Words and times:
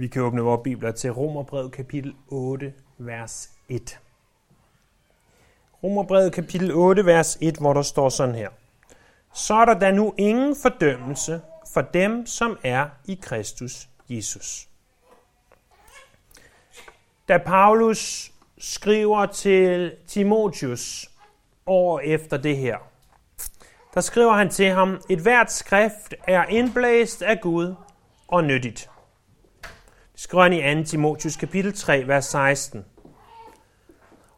Vi 0.00 0.08
kan 0.08 0.22
åbne 0.22 0.42
vores 0.42 0.60
bibler 0.64 0.92
til 0.92 1.12
Romerbrevet 1.12 1.72
kapitel 1.72 2.14
8, 2.28 2.74
vers 2.98 3.50
1. 3.68 3.98
Romerbrevet 5.82 6.32
kapitel 6.32 6.72
8, 6.72 7.06
vers 7.06 7.38
1, 7.40 7.56
hvor 7.56 7.72
der 7.72 7.82
står 7.82 8.08
sådan 8.08 8.34
her. 8.34 8.48
Så 9.34 9.54
er 9.54 9.64
der 9.64 9.78
da 9.78 9.90
nu 9.90 10.14
ingen 10.18 10.56
fordømmelse 10.62 11.40
for 11.72 11.80
dem, 11.80 12.26
som 12.26 12.58
er 12.64 12.88
i 13.04 13.18
Kristus 13.22 13.88
Jesus. 14.08 14.68
Da 17.28 17.38
Paulus 17.38 18.32
skriver 18.58 19.26
til 19.26 19.92
Timotius 20.06 21.10
år 21.66 22.00
efter 22.00 22.36
det 22.36 22.56
her, 22.56 22.78
der 23.94 24.00
skriver 24.00 24.32
han 24.32 24.50
til 24.50 24.70
ham, 24.70 25.00
et 25.10 25.18
hvert 25.18 25.52
skrift 25.52 26.14
er 26.26 26.44
indblæst 26.44 27.22
af 27.22 27.40
Gud 27.40 27.74
og 28.28 28.44
nyttigt 28.44 28.90
skriver 30.18 30.62
han 30.62 30.78
i 30.78 30.84
2. 30.84 30.88
Timotius 30.88 31.36
kapitel 31.36 31.72
3, 31.72 32.08
vers 32.08 32.24
16. 32.24 32.84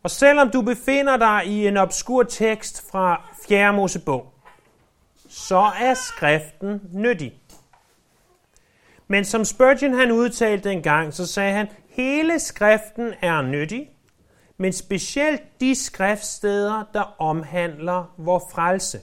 Og 0.02 0.10
selvom 0.10 0.50
du 0.50 0.62
befinder 0.62 1.16
dig 1.16 1.46
i 1.46 1.66
en 1.66 1.76
obskur 1.76 2.22
tekst 2.22 2.90
fra 2.90 3.30
4. 3.48 3.72
Mosebog, 3.72 4.32
så 5.28 5.70
er 5.80 5.94
skriften 5.94 6.80
nyttig. 6.92 7.34
Men 9.08 9.24
som 9.24 9.44
Spurgeon 9.44 9.94
han 9.94 10.10
udtalte 10.10 10.72
en 10.72 10.82
gang, 10.82 11.14
så 11.14 11.26
sagde 11.26 11.52
han, 11.52 11.68
hele 11.88 12.38
skriften 12.38 13.12
er 13.22 13.42
nyttig, 13.42 13.90
men 14.56 14.72
specielt 14.72 15.60
de 15.60 15.74
skriftsteder, 15.74 16.84
der 16.94 17.14
omhandler 17.18 18.14
vor 18.16 18.48
frelse. 18.52 19.00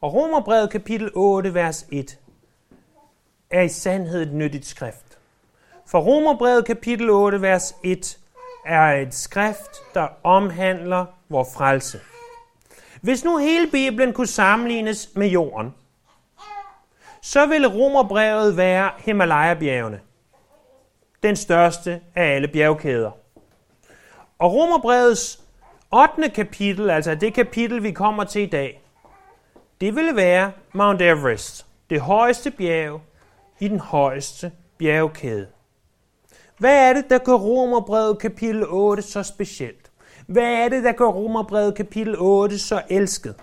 Og 0.00 0.14
Romerbrevet 0.14 0.70
kapitel 0.70 1.10
8, 1.14 1.54
vers 1.54 1.86
1 1.92 2.18
er 3.50 3.62
i 3.62 3.68
sandhed 3.68 4.22
et 4.22 4.32
nyttigt 4.32 4.66
skrift. 4.66 5.18
For 5.86 6.00
Romerbrevet 6.00 6.64
kapitel 6.64 7.10
8, 7.10 7.42
vers 7.42 7.74
1 7.84 8.18
er 8.66 8.92
et 8.92 9.14
skrift, 9.14 9.94
der 9.94 10.08
omhandler 10.22 11.06
vor 11.28 11.44
frelse. 11.54 12.00
Hvis 13.00 13.24
nu 13.24 13.38
hele 13.38 13.70
Bibelen 13.70 14.12
kunne 14.12 14.26
sammenlignes 14.26 15.10
med 15.14 15.26
jorden, 15.26 15.74
så 17.22 17.46
ville 17.46 17.68
Romerbrevet 17.68 18.56
være 18.56 18.90
Himalaya-bjergene. 18.98 20.00
Den 21.22 21.36
største 21.36 22.00
af 22.14 22.34
alle 22.34 22.48
bjergkæder. 22.48 23.10
Og 24.38 24.52
Romerbrevets 24.52 25.40
8. 25.92 26.30
kapitel, 26.30 26.90
altså 26.90 27.14
det 27.14 27.34
kapitel, 27.34 27.82
vi 27.82 27.92
kommer 27.92 28.24
til 28.24 28.42
i 28.42 28.46
dag, 28.46 28.82
det 29.80 29.96
ville 29.96 30.16
være 30.16 30.52
Mount 30.72 31.02
Everest, 31.02 31.66
det 31.90 32.00
højeste 32.00 32.50
bjerg 32.50 33.00
i 33.60 33.68
den 33.68 33.80
højeste 33.80 34.52
bjergkæde. 34.78 35.46
Hvad 36.58 36.88
er 36.88 36.92
det, 36.92 37.04
der 37.10 37.18
gør 37.18 37.34
Romerbrevet 37.34 38.18
kapitel 38.18 38.64
8 38.68 39.02
så 39.02 39.22
specielt? 39.22 39.90
Hvad 40.26 40.52
er 40.52 40.68
det, 40.68 40.84
der 40.84 40.92
gør 40.92 41.06
Romerbrevet 41.06 41.74
kapitel 41.74 42.14
8 42.18 42.58
så 42.58 42.82
elsket? 42.90 43.34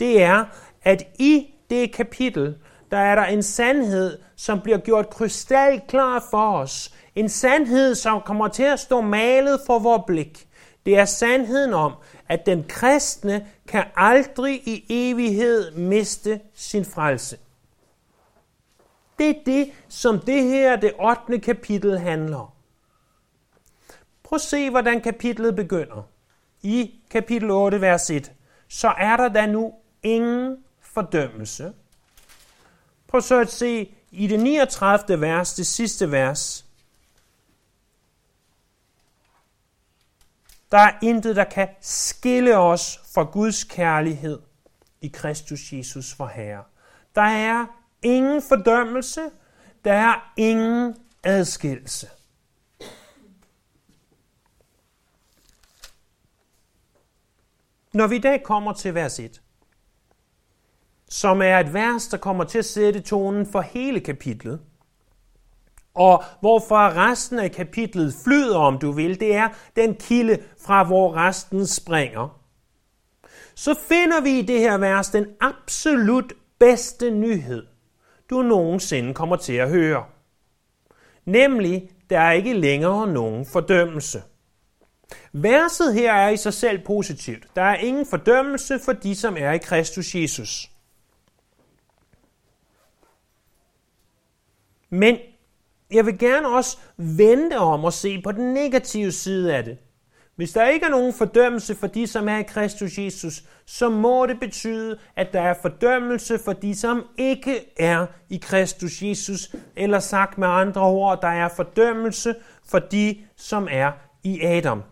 Det 0.00 0.22
er, 0.22 0.44
at 0.82 1.02
i 1.18 1.46
det 1.70 1.92
kapitel, 1.92 2.56
der 2.90 2.96
er 2.96 3.14
der 3.14 3.24
en 3.24 3.42
sandhed, 3.42 4.18
som 4.36 4.60
bliver 4.60 4.78
gjort 4.78 5.10
krystalklar 5.10 6.26
for 6.30 6.58
os. 6.58 6.94
En 7.14 7.28
sandhed, 7.28 7.94
som 7.94 8.20
kommer 8.20 8.48
til 8.48 8.62
at 8.62 8.80
stå 8.80 9.00
malet 9.00 9.60
for 9.66 9.78
vores 9.78 10.02
blik. 10.06 10.48
Det 10.86 10.98
er 10.98 11.04
sandheden 11.04 11.74
om, 11.74 11.92
at 12.28 12.46
den 12.46 12.64
kristne 12.68 13.46
kan 13.68 13.84
aldrig 13.96 14.54
i 14.68 14.84
evighed 14.88 15.70
miste 15.70 16.40
sin 16.54 16.84
frelse. 16.84 17.36
Det 19.18 19.30
er 19.30 19.34
det, 19.46 19.72
som 19.88 20.20
det 20.20 20.42
her, 20.42 20.76
det 20.76 20.92
8. 20.98 21.38
kapitel 21.38 21.98
handler 21.98 22.36
om. 22.36 22.48
Prøv 24.22 24.36
at 24.36 24.40
se, 24.40 24.70
hvordan 24.70 25.00
kapitlet 25.00 25.56
begynder. 25.56 26.02
I 26.62 27.00
kapitel 27.10 27.50
8, 27.50 27.80
vers 27.80 28.10
1. 28.10 28.32
Så 28.68 28.88
er 28.88 29.16
der 29.16 29.28
da 29.28 29.46
nu 29.46 29.74
ingen 30.02 30.64
fordømmelse. 30.80 31.72
Prøv 33.06 33.20
så 33.20 33.40
at 33.40 33.50
se 33.50 33.94
i 34.10 34.26
det 34.26 34.40
39. 34.40 35.20
vers, 35.20 35.54
det 35.54 35.66
sidste 35.66 36.10
vers. 36.10 36.64
Der 40.70 40.78
er 40.78 40.98
intet, 41.02 41.36
der 41.36 41.44
kan 41.44 41.68
skille 41.80 42.56
os 42.58 43.00
fra 43.14 43.22
Guds 43.22 43.64
kærlighed 43.64 44.40
i 45.00 45.08
Kristus 45.08 45.72
Jesus 45.72 46.14
for 46.14 46.26
Herre. 46.26 46.64
Der 47.14 47.22
er 47.22 47.66
ingen 48.04 48.42
fordømmelse, 48.42 49.20
der 49.84 49.92
er 49.92 50.32
ingen 50.36 50.96
adskillelse. 51.22 52.08
Når 57.92 58.06
vi 58.06 58.16
i 58.16 58.20
dag 58.20 58.42
kommer 58.42 58.72
til 58.72 58.94
vers 58.94 59.18
1, 59.18 59.42
som 61.08 61.42
er 61.42 61.58
et 61.58 61.74
vers, 61.74 62.08
der 62.08 62.16
kommer 62.16 62.44
til 62.44 62.58
at 62.58 62.64
sætte 62.64 63.00
tonen 63.00 63.46
for 63.46 63.60
hele 63.60 64.00
kapitlet, 64.00 64.60
og 65.94 66.24
hvorfor 66.40 66.76
resten 66.76 67.38
af 67.38 67.52
kapitlet 67.52 68.14
flyder, 68.24 68.58
om 68.58 68.78
du 68.78 68.92
vil, 68.92 69.20
det 69.20 69.34
er 69.34 69.48
den 69.76 69.94
kilde 69.94 70.42
fra, 70.60 70.84
hvor 70.84 71.16
resten 71.16 71.66
springer. 71.66 72.40
Så 73.54 73.74
finder 73.88 74.20
vi 74.20 74.38
i 74.38 74.42
det 74.42 74.60
her 74.60 74.78
vers 74.78 75.10
den 75.10 75.26
absolut 75.40 76.32
bedste 76.58 77.10
nyhed 77.10 77.66
du 78.30 78.42
nogensinde 78.42 79.14
kommer 79.14 79.36
til 79.36 79.52
at 79.52 79.70
høre. 79.70 80.04
Nemlig, 81.24 81.90
der 82.10 82.20
er 82.20 82.32
ikke 82.32 82.52
længere 82.52 83.06
nogen 83.06 83.46
fordømmelse. 83.46 84.22
Verset 85.32 85.94
her 85.94 86.12
er 86.12 86.28
i 86.28 86.36
sig 86.36 86.54
selv 86.54 86.84
positivt. 86.84 87.46
Der 87.56 87.62
er 87.62 87.76
ingen 87.76 88.06
fordømmelse 88.06 88.78
for 88.78 88.92
de, 88.92 89.14
som 89.14 89.36
er 89.38 89.52
i 89.52 89.58
Kristus 89.58 90.14
Jesus. 90.14 90.70
Men 94.90 95.18
jeg 95.90 96.06
vil 96.06 96.18
gerne 96.18 96.48
også 96.48 96.78
vente 96.96 97.58
om 97.58 97.84
at 97.84 97.94
se 97.94 98.22
på 98.22 98.32
den 98.32 98.54
negative 98.54 99.12
side 99.12 99.56
af 99.56 99.64
det. 99.64 99.78
Hvis 100.36 100.52
der 100.52 100.68
ikke 100.68 100.86
er 100.86 100.90
nogen 100.90 101.12
fordømmelse 101.12 101.74
for 101.74 101.86
de, 101.86 102.06
som 102.06 102.28
er 102.28 102.36
i 102.38 102.42
Kristus 102.42 102.98
Jesus, 102.98 103.44
så 103.66 103.88
må 103.88 104.26
det 104.26 104.40
betyde, 104.40 104.98
at 105.16 105.32
der 105.32 105.40
er 105.40 105.54
fordømmelse 105.62 106.38
for 106.38 106.52
de, 106.52 106.74
som 106.74 107.02
ikke 107.18 107.72
er 107.76 108.06
i 108.28 108.36
Kristus 108.36 109.02
Jesus, 109.02 109.54
eller 109.76 109.98
sagt 109.98 110.38
med 110.38 110.48
andre 110.48 110.80
ord, 110.80 111.20
der 111.20 111.28
er 111.28 111.48
fordømmelse 111.48 112.34
for 112.66 112.78
de, 112.78 113.24
som 113.36 113.68
er 113.70 113.92
i 114.22 114.40
Adam. 114.40 114.82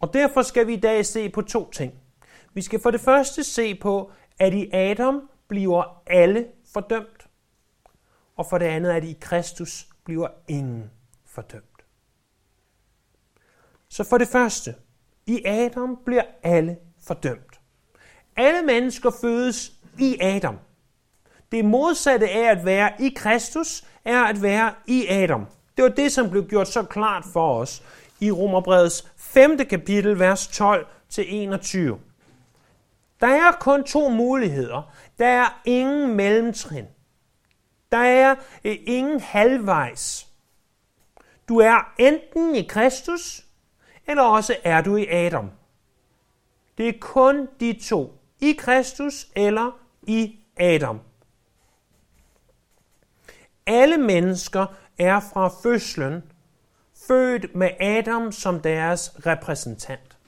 Og 0.00 0.12
derfor 0.12 0.42
skal 0.42 0.66
vi 0.66 0.72
i 0.72 0.80
dag 0.80 1.06
se 1.06 1.28
på 1.28 1.42
to 1.42 1.70
ting. 1.70 1.94
Vi 2.54 2.62
skal 2.62 2.80
for 2.80 2.90
det 2.90 3.00
første 3.00 3.44
se 3.44 3.74
på, 3.74 4.10
at 4.38 4.54
i 4.54 4.70
Adam 4.72 5.28
bliver 5.48 6.02
alle 6.06 6.46
fordømt, 6.72 7.26
og 8.36 8.46
for 8.50 8.58
det 8.58 8.66
andet, 8.66 8.90
at 8.90 9.04
i 9.04 9.16
Kristus 9.20 9.86
bliver 10.04 10.28
ingen 10.48 10.90
fordømt. 11.26 11.71
Så 13.92 14.04
for 14.04 14.18
det 14.18 14.28
første, 14.28 14.74
i 15.26 15.44
Adam 15.44 15.98
bliver 16.04 16.22
alle 16.42 16.76
fordømt. 17.06 17.60
Alle 18.36 18.62
mennesker 18.62 19.10
fødes 19.20 19.72
i 19.98 20.18
Adam. 20.20 20.58
Det 21.52 21.64
modsatte 21.64 22.28
af 22.28 22.50
at 22.50 22.64
være 22.64 22.92
i 23.00 23.12
Kristus, 23.16 23.84
er 24.04 24.22
at 24.22 24.42
være 24.42 24.74
i 24.86 25.06
Adam. 25.06 25.46
Det 25.76 25.82
var 25.82 25.88
det, 25.88 26.12
som 26.12 26.30
blev 26.30 26.48
gjort 26.48 26.68
så 26.68 26.82
klart 26.82 27.24
for 27.32 27.54
os 27.60 27.82
i 28.20 28.30
Romerbrevets 28.30 29.12
5. 29.16 29.58
kapitel, 29.58 30.18
vers 30.18 30.60
12-21. 30.60 31.78
Der 33.20 33.26
er 33.26 33.52
kun 33.60 33.84
to 33.84 34.08
muligheder. 34.08 34.92
Der 35.18 35.26
er 35.26 35.60
ingen 35.64 36.16
mellemtrin. 36.16 36.86
Der 37.92 37.98
er 37.98 38.34
øh, 38.64 38.76
ingen 38.86 39.20
halvvejs. 39.20 40.26
Du 41.48 41.58
er 41.58 41.92
enten 41.98 42.54
i 42.54 42.62
Kristus, 42.62 43.46
eller 44.06 44.22
også 44.22 44.56
er 44.64 44.80
du 44.80 44.96
i 44.96 45.06
Adam. 45.06 45.50
Det 46.78 46.88
er 46.88 46.98
kun 47.00 47.48
de 47.60 47.72
to. 47.72 48.18
I 48.40 48.52
Kristus 48.52 49.28
eller 49.36 49.70
i 50.02 50.38
Adam. 50.56 51.00
Alle 53.66 53.98
mennesker 53.98 54.66
er 54.98 55.20
fra 55.20 55.48
fødslen 55.62 56.22
født 57.06 57.54
med 57.54 57.70
Adam 57.80 58.32
som 58.32 58.60
deres 58.60 59.12
repræsentant. 59.26 60.18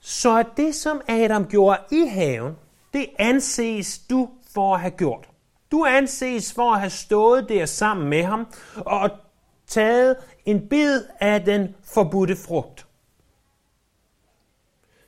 Så 0.00 0.38
at 0.38 0.46
det, 0.56 0.74
som 0.74 1.00
Adam 1.08 1.46
gjorde 1.46 1.78
i 1.90 2.06
haven, 2.06 2.56
det 2.92 3.10
anses 3.18 3.98
du 3.98 4.30
for 4.54 4.74
at 4.74 4.80
have 4.80 4.90
gjort. 4.90 5.28
Du 5.70 5.84
anses 5.84 6.52
for 6.52 6.72
at 6.72 6.80
have 6.80 6.90
stået 6.90 7.48
der 7.48 7.66
sammen 7.66 8.08
med 8.08 8.22
ham 8.22 8.46
og 8.76 9.10
taget 9.66 10.16
en 10.44 10.68
bid 10.68 11.02
af 11.20 11.44
den 11.44 11.74
forbudte 11.84 12.36
frugt. 12.36 12.86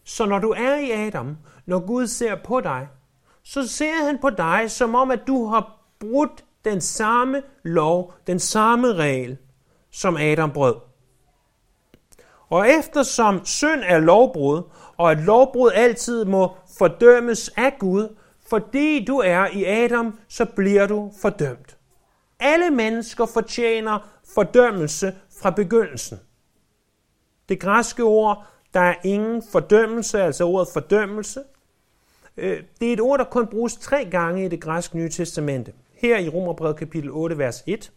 Så 0.05 0.27
når 0.27 0.39
du 0.39 0.51
er 0.51 0.77
i 0.77 0.91
Adam, 0.91 1.37
når 1.67 1.87
Gud 1.87 2.07
ser 2.07 2.37
på 2.45 2.61
dig, 2.61 2.89
så 3.43 3.69
ser 3.69 4.05
han 4.05 4.19
på 4.19 4.31
dig, 4.31 4.71
som 4.71 4.95
om 4.95 5.11
at 5.11 5.21
du 5.27 5.47
har 5.47 5.79
brudt 5.99 6.45
den 6.65 6.81
samme 6.81 7.43
lov, 7.63 8.15
den 8.27 8.39
samme 8.39 8.93
regel, 8.93 9.37
som 9.91 10.17
Adam 10.17 10.53
brød. 10.53 10.75
Og 12.49 12.69
eftersom 12.69 13.45
synd 13.45 13.81
er 13.85 13.99
lovbrud, 13.99 14.63
og 14.97 15.11
at 15.11 15.19
lovbrud 15.19 15.71
altid 15.75 16.25
må 16.25 16.57
fordømmes 16.79 17.49
af 17.57 17.77
Gud, 17.79 18.17
fordi 18.49 19.05
du 19.05 19.19
er 19.19 19.47
i 19.47 19.65
Adam, 19.65 20.19
så 20.29 20.45
bliver 20.45 20.87
du 20.87 21.13
fordømt. 21.23 21.78
Alle 22.41 22.71
mennesker 22.71 23.27
fortjener 23.27 24.09
fordømmelse 24.35 25.15
fra 25.41 25.51
begyndelsen. 25.51 26.21
Det 27.49 27.61
græske 27.61 28.03
ord, 28.03 28.47
der 28.75 28.81
er 28.81 28.95
ingen 29.05 29.43
fordømmelse, 29.53 30.23
altså 30.23 30.45
ordet 30.45 30.69
fordømmelse, 30.73 31.43
øh, 32.37 32.63
det 32.81 32.89
er 32.89 32.93
et 32.93 33.01
ord, 33.01 33.19
der 33.19 33.25
kun 33.25 33.47
bruges 33.47 33.77
tre 33.77 34.05
gange 34.05 34.45
i 34.45 34.49
det 34.49 34.61
græske 34.61 34.97
nye 34.97 35.09
testamente. 35.09 35.73
Her 35.95 36.19
i 36.19 36.29
Romerbrevet 36.29 36.77
kapitel 36.77 37.11
8, 37.11 37.39
vers 37.39 37.65
1, 37.67 37.93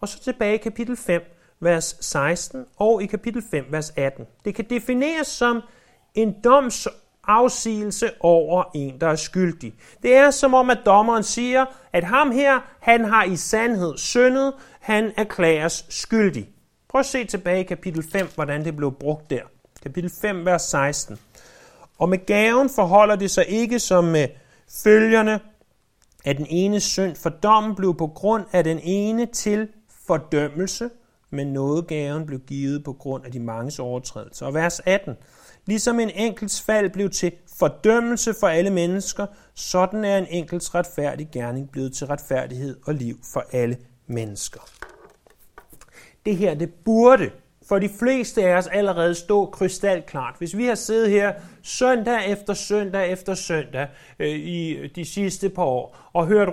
og 0.00 0.08
så 0.08 0.20
tilbage 0.20 0.54
i 0.54 0.62
kapitel 0.62 0.96
5, 0.96 1.22
vers 1.60 1.96
16, 2.00 2.66
og 2.76 3.02
i 3.02 3.06
kapitel 3.06 3.42
5, 3.50 3.64
vers 3.70 3.92
18. 3.96 4.26
Det 4.44 4.54
kan 4.54 4.64
defineres 4.70 5.26
som 5.26 5.60
en 6.14 6.36
doms 6.44 6.88
afsigelse 7.26 8.10
over 8.20 8.64
en, 8.74 9.00
der 9.00 9.08
er 9.08 9.16
skyldig. 9.16 9.74
Det 10.02 10.14
er 10.14 10.30
som 10.30 10.54
om, 10.54 10.70
at 10.70 10.78
dommeren 10.86 11.22
siger, 11.22 11.64
at 11.92 12.04
ham 12.04 12.30
her, 12.30 12.60
han 12.80 13.04
har 13.04 13.24
i 13.24 13.36
sandhed 13.36 13.96
syndet, 13.96 14.54
han 14.80 15.12
erklæres 15.16 15.86
skyldig. 15.88 16.48
Prøv 16.88 16.98
at 16.98 17.06
se 17.06 17.24
tilbage 17.24 17.60
i 17.60 17.66
kapitel 17.66 18.10
5, 18.12 18.28
hvordan 18.34 18.64
det 18.64 18.76
blev 18.76 18.92
brugt 18.92 19.30
der. 19.30 19.42
Kapitel 19.82 20.10
5, 20.20 20.46
vers 20.46 20.62
16. 20.62 21.18
Og 21.98 22.08
med 22.08 22.26
gaven 22.26 22.70
forholder 22.70 23.16
det 23.16 23.30
sig 23.30 23.46
ikke 23.48 23.78
som 23.78 24.04
med 24.04 24.28
følgerne, 24.84 25.40
at 26.24 26.36
den 26.38 26.46
ene 26.50 26.80
synd 26.80 27.16
for 27.16 27.30
dommen 27.30 27.74
blev 27.74 27.96
på 27.96 28.06
grund 28.06 28.44
af 28.52 28.64
den 28.64 28.80
ene 28.82 29.26
til 29.26 29.68
fordømmelse, 30.06 30.90
men 31.30 31.46
nådegaven 31.46 32.26
blev 32.26 32.40
givet 32.40 32.84
på 32.84 32.92
grund 32.92 33.24
af 33.24 33.32
de 33.32 33.40
manges 33.40 33.78
overtrædelser. 33.78 34.46
Og 34.46 34.54
vers 34.54 34.80
18. 34.86 35.14
Ligesom 35.66 36.00
en 36.00 36.10
enkelts 36.10 36.62
fald 36.62 36.90
blev 36.90 37.10
til 37.10 37.32
fordømmelse 37.58 38.34
for 38.40 38.46
alle 38.46 38.70
mennesker, 38.70 39.26
sådan 39.54 40.04
er 40.04 40.18
en 40.18 40.26
enkelts 40.30 40.74
retfærdig 40.74 41.28
gerning 41.32 41.70
blevet 41.70 41.92
til 41.92 42.06
retfærdighed 42.06 42.76
og 42.84 42.94
liv 42.94 43.18
for 43.32 43.44
alle 43.52 43.76
mennesker. 44.06 44.60
Det 46.26 46.36
her, 46.36 46.54
det 46.54 46.74
burde 46.84 47.30
for 47.68 47.78
de 47.78 47.88
fleste 47.88 48.44
af 48.44 48.56
os 48.56 48.66
allerede 48.66 49.14
stå 49.14 49.46
krystalklart. 49.46 50.34
Hvis 50.38 50.56
vi 50.56 50.66
har 50.66 50.74
siddet 50.74 51.10
her 51.10 51.32
søndag 51.62 52.30
efter 52.30 52.54
søndag 52.54 53.12
efter 53.12 53.34
søndag 53.34 53.88
øh, 54.18 54.28
i 54.28 54.88
de 54.88 55.04
sidste 55.04 55.48
par 55.48 55.64
år 55.64 56.10
og 56.12 56.26
hørt 56.26 56.48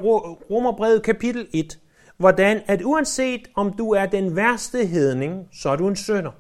Romerbrevet 0.52 1.04
kapitel 1.04 1.48
1, 1.54 1.80
hvordan 2.18 2.62
at 2.68 2.82
uanset 2.82 3.48
om 3.56 3.74
du 3.74 3.92
er 3.92 4.06
den 4.06 4.36
værste 4.36 4.86
hedning, 4.86 5.48
så 5.52 5.70
er 5.70 5.76
du 5.76 5.88
en 5.88 5.96
sønder. 5.96 6.32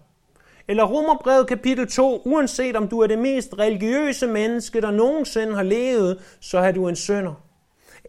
Eller 0.68 0.84
Romerbrevet 0.84 1.48
kapitel 1.48 1.88
2, 1.88 2.22
uanset 2.26 2.76
om 2.76 2.88
du 2.88 3.00
er 3.00 3.08
det 3.08 3.20
mest 3.20 3.50
religiøse 3.60 4.28
menneske, 4.28 4.82
der 4.82 4.92
nogensinde 4.92 5.56
har 5.56 5.64
levet, 5.64 6.38
så 6.40 6.58
er 6.58 6.72
du 6.72 6.88
en 6.88 6.96
sønder. 6.96 7.34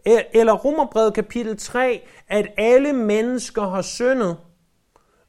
E- 0.07 0.39
eller 0.39 0.53
Romerbrevet 0.53 1.13
kapitel 1.13 1.57
3, 1.57 2.01
at 2.27 2.47
alle 2.57 2.93
mennesker 2.93 3.69
har 3.69 3.81
syndet, 3.81 4.37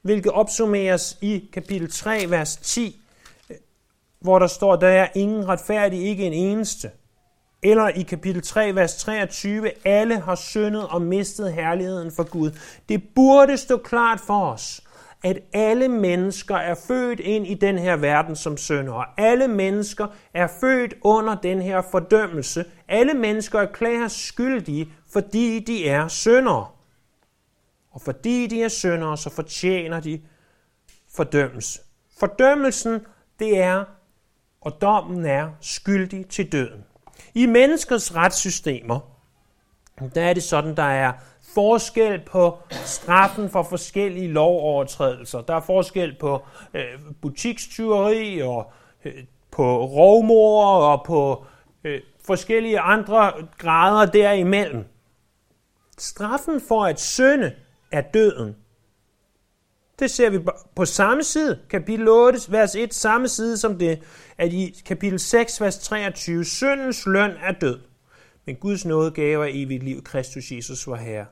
hvilket 0.01 0.31
opsummeres 0.31 1.17
i 1.21 1.49
kapitel 1.53 1.91
3, 1.91 2.25
vers 2.29 2.57
10, 2.57 3.01
hvor 4.19 4.39
der 4.39 4.47
står, 4.47 4.75
der 4.75 4.87
er 4.87 5.07
ingen 5.15 5.47
retfærdig, 5.47 6.03
ikke 6.03 6.23
en 6.23 6.33
eneste. 6.33 6.91
Eller 7.63 7.87
i 7.87 8.01
kapitel 8.01 8.41
3, 8.41 8.75
vers 8.75 8.97
23, 8.97 9.71
alle 9.85 10.19
har 10.19 10.35
syndet 10.35 10.87
og 10.87 11.01
mistet 11.01 11.53
herligheden 11.53 12.11
for 12.11 12.23
Gud. 12.23 12.51
Det 12.89 13.03
burde 13.15 13.57
stå 13.57 13.77
klart 13.77 14.19
for 14.19 14.45
os, 14.45 14.81
at 15.23 15.39
alle 15.53 15.87
mennesker 15.87 16.55
er 16.55 16.75
født 16.87 17.19
ind 17.19 17.47
i 17.47 17.53
den 17.53 17.77
her 17.77 17.95
verden 17.95 18.35
som 18.35 18.57
syndere. 18.57 19.05
Alle 19.17 19.47
mennesker 19.47 20.07
er 20.33 20.47
født 20.61 20.93
under 21.01 21.35
den 21.35 21.61
her 21.61 21.81
fordømmelse. 21.91 22.65
Alle 22.87 23.13
mennesker 23.13 23.59
erklæres 23.59 24.11
skyldige, 24.11 24.93
fordi 25.13 25.59
de 25.59 25.89
er 25.89 26.07
syndere. 26.07 26.67
Og 27.91 28.01
fordi 28.01 28.47
de 28.47 28.63
er 28.63 28.67
syndere, 28.67 29.17
så 29.17 29.29
fortjener 29.29 29.99
de 29.99 30.21
fordømmelse. 31.15 31.79
Fordømmelsen, 32.19 32.99
det 33.39 33.59
er, 33.59 33.83
og 34.61 34.81
dommen 34.81 35.25
er 35.25 35.49
skyldig 35.61 36.27
til 36.27 36.51
døden. 36.51 36.83
I 37.33 37.45
menneskers 37.45 38.15
retssystemer, 38.15 38.99
der 40.15 40.21
er 40.21 40.33
det 40.33 40.43
sådan, 40.43 40.77
der 40.77 40.83
er 40.83 41.13
forskel 41.57 42.21
på 42.25 42.57
straffen 42.71 43.49
for 43.49 43.63
forskellige 43.63 44.27
lovovertrædelser. 44.27 45.41
Der 45.41 45.55
er 45.55 45.61
forskel 45.61 46.15
på 46.19 46.45
øh, 46.73 46.83
butikstyveri 47.21 48.41
og 48.41 48.71
øh, 49.05 49.13
på 49.51 49.85
rovmor 49.85 50.65
og 50.65 51.05
på 51.05 51.45
øh, 51.83 52.01
forskellige 52.25 52.79
andre 52.79 53.33
grader 53.57 54.11
derimellem. 54.11 54.85
Straffen 55.97 56.61
for 56.67 56.85
at 56.85 56.99
synde 56.99 57.55
er 57.91 58.01
døden. 58.01 58.55
Det 59.99 60.11
ser 60.11 60.29
vi 60.29 60.39
på 60.75 60.85
samme 60.85 61.23
side, 61.23 61.59
kapitel 61.69 62.07
8, 62.07 62.39
vers 62.49 62.75
1, 62.75 62.93
samme 62.93 63.27
side 63.27 63.57
som 63.57 63.77
det, 63.77 63.99
at 64.37 64.53
i 64.53 64.75
kapitel 64.85 65.19
6, 65.19 65.61
vers 65.61 65.79
23, 65.79 66.45
syndens 66.45 67.05
løn 67.05 67.31
er 67.31 67.51
død, 67.51 67.79
men 68.45 68.55
Guds 68.55 68.85
nåde 68.85 69.11
gav 69.11 69.47
evigt 69.49 69.83
liv, 69.83 70.03
Kristus 70.03 70.51
Jesus 70.51 70.87
var 70.87 70.95
Herre. 70.95 71.25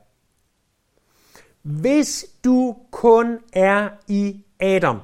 Hvis 1.66 2.26
du 2.44 2.76
kun 2.90 3.38
er 3.52 3.88
i 4.08 4.44
Adam, 4.60 5.00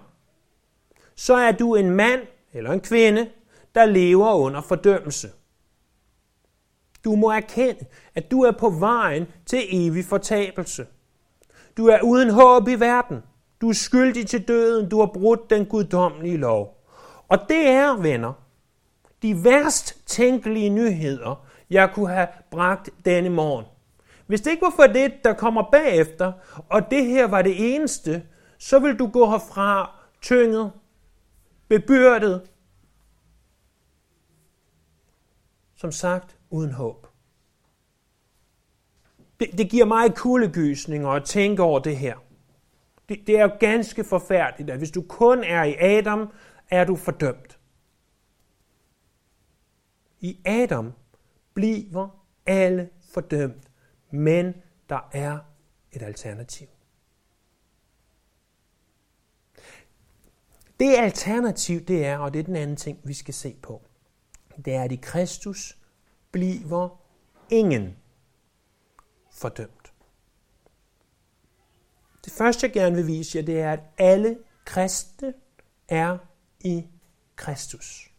så 1.16 1.34
er 1.34 1.52
du 1.52 1.74
en 1.74 1.90
mand 1.90 2.20
eller 2.52 2.72
en 2.72 2.80
kvinde, 2.80 3.28
der 3.74 3.86
lever 3.86 4.34
under 4.34 4.60
fordømmelse. 4.60 5.30
Du 7.04 7.16
må 7.16 7.30
erkende, 7.30 7.84
at 8.14 8.30
du 8.30 8.42
er 8.42 8.50
på 8.50 8.70
vejen 8.70 9.26
til 9.46 9.62
evig 9.70 10.04
fortabelse. 10.04 10.86
Du 11.76 11.86
er 11.86 12.02
uden 12.02 12.30
håb 12.30 12.68
i 12.68 12.74
verden. 12.74 13.22
Du 13.60 13.68
er 13.68 13.72
skyldig 13.72 14.26
til 14.26 14.48
døden. 14.48 14.88
Du 14.88 14.98
har 14.98 15.10
brudt 15.14 15.50
den 15.50 15.66
guddommelige 15.66 16.36
lov. 16.36 16.86
Og 17.28 17.38
det 17.48 17.68
er, 17.68 17.96
venner, 17.96 18.32
de 19.22 19.44
værst 19.44 20.06
tænkelige 20.06 20.70
nyheder, 20.70 21.46
jeg 21.70 21.90
kunne 21.94 22.14
have 22.14 22.28
bragt 22.50 22.90
denne 23.04 23.30
morgen. 23.30 23.64
Hvis 24.26 24.40
det 24.40 24.50
ikke 24.50 24.62
var 24.62 24.72
for 24.76 24.92
det, 24.92 25.24
der 25.24 25.34
kommer 25.34 25.70
bagefter, 25.70 26.32
og 26.68 26.90
det 26.90 27.06
her 27.06 27.26
var 27.26 27.42
det 27.42 27.74
eneste, 27.74 28.26
så 28.58 28.78
vil 28.78 28.98
du 28.98 29.06
gå 29.06 29.30
herfra 29.30 30.00
tynget, 30.20 30.72
bebyrdet, 31.68 32.50
som 35.74 35.92
sagt 35.92 36.38
uden 36.50 36.72
håb. 36.72 37.06
Det, 39.40 39.58
det 39.58 39.70
giver 39.70 39.84
mig 39.84 40.14
kuldegysninger 40.14 41.08
at 41.08 41.24
tænke 41.24 41.62
over 41.62 41.78
det 41.78 41.96
her. 41.96 42.16
Det, 43.08 43.26
det 43.26 43.38
er 43.38 43.42
jo 43.42 43.50
ganske 43.60 44.04
forfærdeligt, 44.04 44.70
at 44.70 44.78
hvis 44.78 44.90
du 44.90 45.02
kun 45.02 45.44
er 45.44 45.64
i 45.64 45.74
Adam, 45.74 46.32
er 46.70 46.84
du 46.84 46.96
fordømt. 46.96 47.58
I 50.20 50.38
Adam 50.44 50.92
bliver 51.54 52.08
alle 52.46 52.88
fordømt, 53.14 53.70
men 54.12 54.54
der 54.88 55.08
er 55.12 55.38
et 55.92 56.02
alternativ. 56.02 56.68
Det 60.80 60.96
alternativ, 60.98 61.80
det 61.80 62.06
er, 62.06 62.18
og 62.18 62.34
det 62.34 62.38
er 62.38 62.44
den 62.44 62.56
anden 62.56 62.76
ting, 62.76 63.00
vi 63.04 63.14
skal 63.14 63.34
se 63.34 63.56
på, 63.62 63.82
det 64.64 64.74
er, 64.74 64.82
at 64.82 64.92
i 64.92 64.96
Kristus 65.02 65.78
bliver 66.30 66.88
ingen 67.50 67.96
fordømt. 69.30 69.92
Det 72.24 72.32
første, 72.32 72.66
jeg 72.66 72.72
gerne 72.72 72.96
vil 72.96 73.06
vise 73.06 73.38
jer, 73.38 73.44
det 73.44 73.60
er, 73.60 73.72
at 73.72 73.80
alle 73.98 74.38
kristne 74.64 75.34
er 75.88 76.18
i 76.60 76.86
Kristus. 77.36 78.11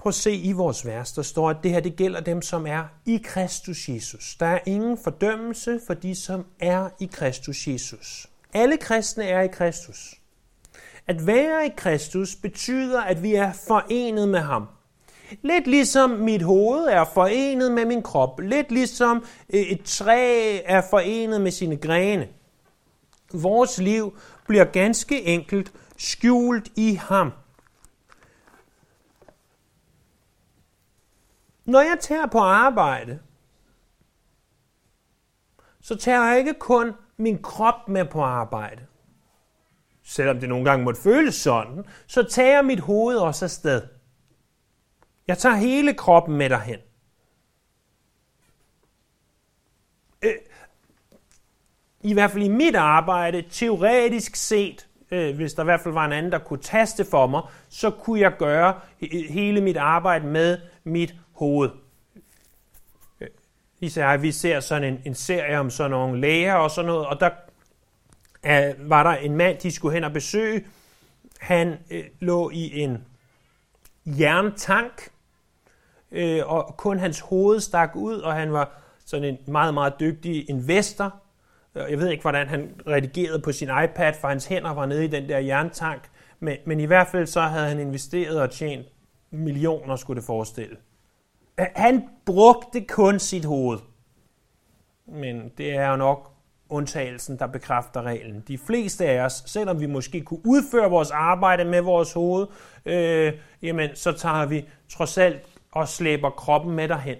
Prøv 0.00 0.10
at 0.10 0.14
se 0.14 0.34
i 0.34 0.52
vores 0.52 0.86
vers, 0.86 1.12
der 1.12 1.22
står, 1.22 1.50
at 1.50 1.56
det 1.62 1.70
her 1.70 1.80
det 1.80 1.96
gælder 1.96 2.20
dem, 2.20 2.42
som 2.42 2.66
er 2.66 2.84
i 3.06 3.20
Kristus 3.24 3.88
Jesus. 3.88 4.36
Der 4.40 4.46
er 4.46 4.58
ingen 4.66 4.98
fordømmelse 5.04 5.80
for 5.86 5.94
de, 5.94 6.14
som 6.14 6.46
er 6.60 6.88
i 7.00 7.08
Kristus 7.12 7.68
Jesus. 7.68 8.26
Alle 8.54 8.76
kristne 8.76 9.24
er 9.24 9.40
i 9.40 9.46
Kristus. 9.46 10.14
At 11.06 11.26
være 11.26 11.66
i 11.66 11.70
Kristus 11.76 12.36
betyder, 12.36 13.00
at 13.00 13.22
vi 13.22 13.34
er 13.34 13.52
forenet 13.52 14.28
med 14.28 14.40
ham. 14.40 14.66
Lidt 15.42 15.66
ligesom 15.66 16.10
mit 16.10 16.42
hoved 16.42 16.86
er 16.86 17.04
forenet 17.14 17.72
med 17.72 17.84
min 17.84 18.02
krop. 18.02 18.40
Lidt 18.40 18.72
ligesom 18.72 19.24
øh, 19.54 19.60
et 19.60 19.82
træ 19.84 20.58
er 20.64 20.82
forenet 20.90 21.40
med 21.40 21.50
sine 21.50 21.76
grene. 21.76 22.28
Vores 23.32 23.78
liv 23.78 24.18
bliver 24.46 24.64
ganske 24.64 25.22
enkelt 25.22 25.72
skjult 25.96 26.68
i 26.76 26.94
ham. 26.94 27.32
Når 31.70 31.80
jeg 31.80 31.96
tager 32.00 32.26
på 32.26 32.38
arbejde, 32.38 33.18
så 35.80 35.96
tager 35.96 36.28
jeg 36.28 36.38
ikke 36.38 36.54
kun 36.54 36.92
min 37.16 37.42
krop 37.42 37.88
med 37.88 38.04
på 38.04 38.22
arbejde. 38.22 38.86
Selvom 40.02 40.40
det 40.40 40.48
nogle 40.48 40.64
gange 40.64 40.84
måtte 40.84 41.00
føles 41.00 41.34
sådan, 41.34 41.84
så 42.06 42.22
tager 42.22 42.54
jeg 42.54 42.64
mit 42.64 42.80
hoved 42.80 43.16
også 43.16 43.44
afsted. 43.44 43.82
Jeg 45.26 45.38
tager 45.38 45.54
hele 45.54 45.94
kroppen 45.94 46.36
med 46.36 46.50
derhen. 46.50 46.78
Øh, 50.22 50.34
I 52.00 52.12
hvert 52.12 52.30
fald 52.30 52.44
i 52.44 52.48
mit 52.48 52.74
arbejde, 52.74 53.44
teoretisk 53.50 54.36
set, 54.36 54.88
øh, 55.10 55.36
hvis 55.36 55.54
der 55.54 55.62
i 55.62 55.64
hvert 55.64 55.80
fald 55.80 55.94
var 55.94 56.04
en 56.04 56.12
anden, 56.12 56.32
der 56.32 56.38
kunne 56.38 56.62
taste 56.62 57.04
for 57.04 57.26
mig, 57.26 57.42
så 57.68 57.90
kunne 57.90 58.20
jeg 58.20 58.36
gøre 58.38 58.80
hele 59.28 59.60
mit 59.60 59.76
arbejde 59.76 60.26
med 60.26 60.58
mit 60.84 61.14
hoved. 61.40 61.70
Øh, 63.20 63.28
især 63.80 64.16
vi 64.16 64.32
ser 64.32 64.60
sådan 64.60 64.92
en, 64.92 65.02
en 65.04 65.14
serie 65.14 65.58
om 65.58 65.70
sådan 65.70 65.90
nogle 65.90 66.20
læger 66.20 66.54
og 66.54 66.70
sådan 66.70 66.86
noget, 66.86 67.06
og 67.06 67.20
der 67.20 67.30
øh, 68.46 68.90
var 68.90 69.02
der 69.02 69.10
en 69.10 69.36
mand, 69.36 69.58
de 69.58 69.70
skulle 69.70 69.94
hen 69.94 70.04
og 70.04 70.12
besøge. 70.12 70.66
Han 71.38 71.78
øh, 71.90 72.04
lå 72.20 72.50
i 72.50 72.80
en 72.80 73.04
jerntank, 74.06 75.10
øh, 76.12 76.40
og 76.46 76.76
kun 76.76 76.98
hans 76.98 77.20
hoved 77.20 77.60
stak 77.60 77.96
ud, 77.96 78.18
og 78.18 78.34
han 78.34 78.52
var 78.52 78.80
sådan 79.06 79.24
en 79.24 79.38
meget, 79.46 79.74
meget 79.74 79.94
dygtig 80.00 80.50
investor. 80.50 81.14
Øh, 81.74 81.90
jeg 81.90 81.98
ved 81.98 82.08
ikke, 82.08 82.22
hvordan 82.22 82.46
han 82.46 82.80
redigerede 82.86 83.40
på 83.40 83.52
sin 83.52 83.68
iPad, 83.84 84.14
for 84.20 84.28
hans 84.28 84.46
hænder 84.46 84.74
var 84.74 84.86
nede 84.86 85.04
i 85.04 85.08
den 85.08 85.28
der 85.28 85.38
jerntank. 85.38 86.02
Men, 86.40 86.56
men 86.64 86.80
i 86.80 86.84
hvert 86.84 87.06
fald 87.06 87.26
så 87.26 87.40
havde 87.40 87.68
han 87.68 87.80
investeret 87.80 88.40
og 88.40 88.50
tjent 88.50 88.86
millioner, 89.30 89.96
skulle 89.96 90.20
det 90.20 90.26
forestille. 90.26 90.76
Han 91.58 92.08
brugte 92.26 92.80
kun 92.80 93.18
sit 93.18 93.44
hoved. 93.44 93.78
Men 95.06 95.52
det 95.58 95.70
er 95.74 95.90
jo 95.90 95.96
nok 95.96 96.30
undtagelsen, 96.68 97.38
der 97.38 97.46
bekræfter 97.46 98.02
reglen. 98.02 98.44
De 98.48 98.58
fleste 98.58 99.06
af 99.06 99.24
os, 99.24 99.42
selvom 99.46 99.80
vi 99.80 99.86
måske 99.86 100.20
kunne 100.20 100.46
udføre 100.46 100.90
vores 100.90 101.10
arbejde 101.10 101.64
med 101.64 101.80
vores 101.80 102.12
hoved, 102.12 102.46
øh, 102.86 103.32
jamen, 103.62 103.90
så 103.94 104.12
tager 104.12 104.46
vi 104.46 104.64
trods 104.88 105.18
alt 105.18 105.46
og 105.72 105.88
slæber 105.88 106.30
kroppen 106.30 106.76
med 106.76 106.88
derhen. 106.88 107.16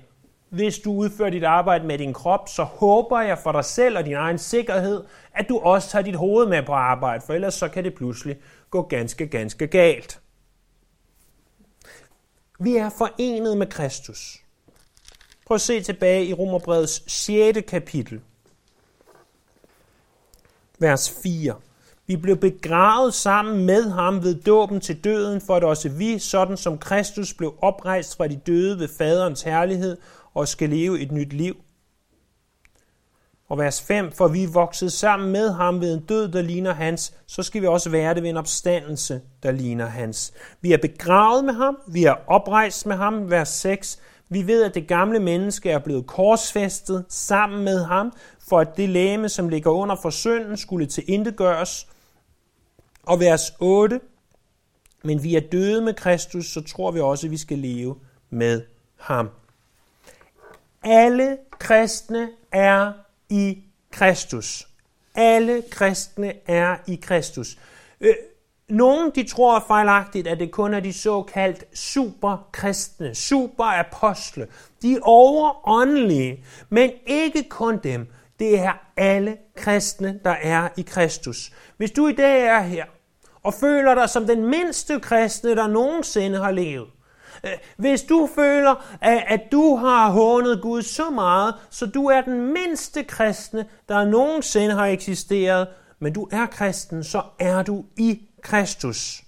Hvis 0.48 0.78
du 0.78 0.92
udfører 0.92 1.30
dit 1.30 1.44
arbejde 1.44 1.86
med 1.86 1.98
din 1.98 2.12
krop, 2.12 2.48
så 2.48 2.62
håber 2.62 3.20
jeg 3.20 3.38
for 3.38 3.52
dig 3.52 3.64
selv 3.64 3.98
og 3.98 4.04
din 4.04 4.14
egen 4.14 4.38
sikkerhed, 4.38 5.04
at 5.34 5.48
du 5.48 5.58
også 5.58 5.90
tager 5.90 6.02
dit 6.02 6.16
hoved 6.16 6.46
med 6.46 6.62
på 6.62 6.72
arbejde, 6.72 7.22
for 7.26 7.34
ellers 7.34 7.54
så 7.54 7.68
kan 7.68 7.84
det 7.84 7.94
pludselig 7.94 8.36
gå 8.70 8.82
ganske, 8.82 9.26
ganske 9.26 9.66
galt. 9.66 10.20
Vi 12.62 12.76
er 12.76 12.88
forenet 12.88 13.56
med 13.56 13.66
Kristus. 13.66 14.38
Prøv 15.46 15.54
at 15.54 15.60
se 15.60 15.82
tilbage 15.82 16.26
i 16.26 16.32
Romerbrevets 16.34 17.12
6. 17.12 17.58
kapitel, 17.68 18.20
vers 20.78 21.10
4. 21.22 21.54
Vi 22.06 22.16
blev 22.16 22.36
begravet 22.36 23.14
sammen 23.14 23.66
med 23.66 23.90
ham 23.90 24.22
ved 24.22 24.34
dåben 24.34 24.80
til 24.80 25.04
døden, 25.04 25.40
for 25.40 25.56
at 25.56 25.64
også 25.64 25.88
vi, 25.88 26.18
sådan 26.18 26.56
som 26.56 26.78
Kristus 26.78 27.34
blev 27.34 27.54
oprejst 27.62 28.16
fra 28.16 28.28
de 28.28 28.36
døde 28.36 28.78
ved 28.78 28.88
faderens 28.98 29.42
herlighed, 29.42 29.96
og 30.34 30.48
skal 30.48 30.70
leve 30.70 31.00
et 31.00 31.12
nyt 31.12 31.32
liv. 31.32 31.56
Og 33.50 33.58
vers 33.58 33.82
5, 33.82 34.12
for 34.12 34.28
vi 34.28 34.42
er 34.42 34.48
vokset 34.48 34.92
sammen 34.92 35.32
med 35.32 35.50
ham 35.50 35.80
ved 35.80 35.94
en 35.94 36.00
død, 36.00 36.28
der 36.28 36.42
ligner 36.42 36.74
hans, 36.74 37.14
så 37.26 37.42
skal 37.42 37.62
vi 37.62 37.66
også 37.66 37.90
være 37.90 38.14
det 38.14 38.22
ved 38.22 38.30
en 38.30 38.36
opstandelse, 38.36 39.20
der 39.42 39.50
ligner 39.50 39.86
hans. 39.86 40.32
Vi 40.60 40.72
er 40.72 40.78
begravet 40.78 41.44
med 41.44 41.54
ham, 41.54 41.78
vi 41.88 42.04
er 42.04 42.14
oprejst 42.26 42.86
med 42.86 42.96
ham, 42.96 43.30
vers 43.30 43.48
6. 43.48 43.98
Vi 44.28 44.46
ved, 44.46 44.64
at 44.64 44.74
det 44.74 44.88
gamle 44.88 45.18
menneske 45.18 45.70
er 45.70 45.78
blevet 45.78 46.06
korsfæstet 46.06 47.04
sammen 47.08 47.64
med 47.64 47.84
ham, 47.84 48.12
for 48.48 48.60
at 48.60 48.76
det 48.76 48.88
læme, 48.88 49.28
som 49.28 49.48
ligger 49.48 49.70
under 49.70 49.96
for 50.02 50.10
synden, 50.10 50.56
skulle 50.56 50.86
til 50.86 51.34
gøres. 51.36 51.86
Og 53.02 53.20
vers 53.20 53.52
8, 53.60 54.00
men 55.02 55.22
vi 55.22 55.36
er 55.36 55.40
døde 55.52 55.82
med 55.82 55.94
Kristus, 55.94 56.46
så 56.46 56.62
tror 56.62 56.90
vi 56.90 57.00
også, 57.00 57.26
at 57.26 57.30
vi 57.30 57.36
skal 57.36 57.58
leve 57.58 57.96
med 58.30 58.62
ham. 58.96 59.28
Alle 60.82 61.38
kristne 61.58 62.28
er 62.52 62.92
i 63.30 63.58
Kristus. 63.90 64.68
Alle 65.14 65.62
kristne 65.70 66.32
er 66.46 66.76
i 66.86 66.94
Kristus. 67.02 67.58
Øh, 68.00 68.14
nogle 68.68 69.12
de 69.14 69.28
tror 69.28 69.64
fejlagtigt, 69.66 70.26
at 70.26 70.40
det 70.40 70.50
kun 70.50 70.74
er 70.74 70.80
de 70.80 70.92
såkaldt 70.92 71.78
superkristne, 71.78 73.14
superapostle. 73.14 74.46
De 74.82 74.92
er 74.92 75.00
overåndelige, 75.02 76.44
men 76.68 76.90
ikke 77.06 77.48
kun 77.48 77.78
dem. 77.78 78.06
Det 78.38 78.58
er 78.58 78.72
alle 78.96 79.36
kristne, 79.56 80.20
der 80.24 80.30
er 80.30 80.68
i 80.76 80.82
Kristus. 80.82 81.52
Hvis 81.76 81.90
du 81.90 82.08
i 82.08 82.12
dag 82.12 82.42
er 82.42 82.60
her 82.60 82.84
og 83.42 83.54
føler 83.54 83.94
dig 83.94 84.10
som 84.10 84.26
den 84.26 84.46
mindste 84.46 85.00
kristne, 85.00 85.56
der 85.56 85.66
nogensinde 85.66 86.38
har 86.38 86.50
levet, 86.50 86.88
Øh, 87.44 87.50
hvis 87.76 88.02
du 88.02 88.28
føler, 88.34 88.98
at 89.02 89.40
du 89.52 89.76
har 89.76 90.10
hånet 90.10 90.62
Gud 90.62 90.82
så 90.82 91.10
meget, 91.10 91.54
så 91.70 91.86
du 91.86 92.06
er 92.06 92.20
den 92.20 92.52
mindste 92.52 93.04
kristne, 93.04 93.68
der 93.88 94.04
nogensinde 94.04 94.74
har 94.74 94.86
eksisteret, 94.86 95.68
men 95.98 96.12
du 96.12 96.28
er 96.32 96.46
kristen, 96.46 97.04
så 97.04 97.22
er 97.38 97.62
du 97.62 97.84
i 97.96 98.28
Kristus. 98.42 99.22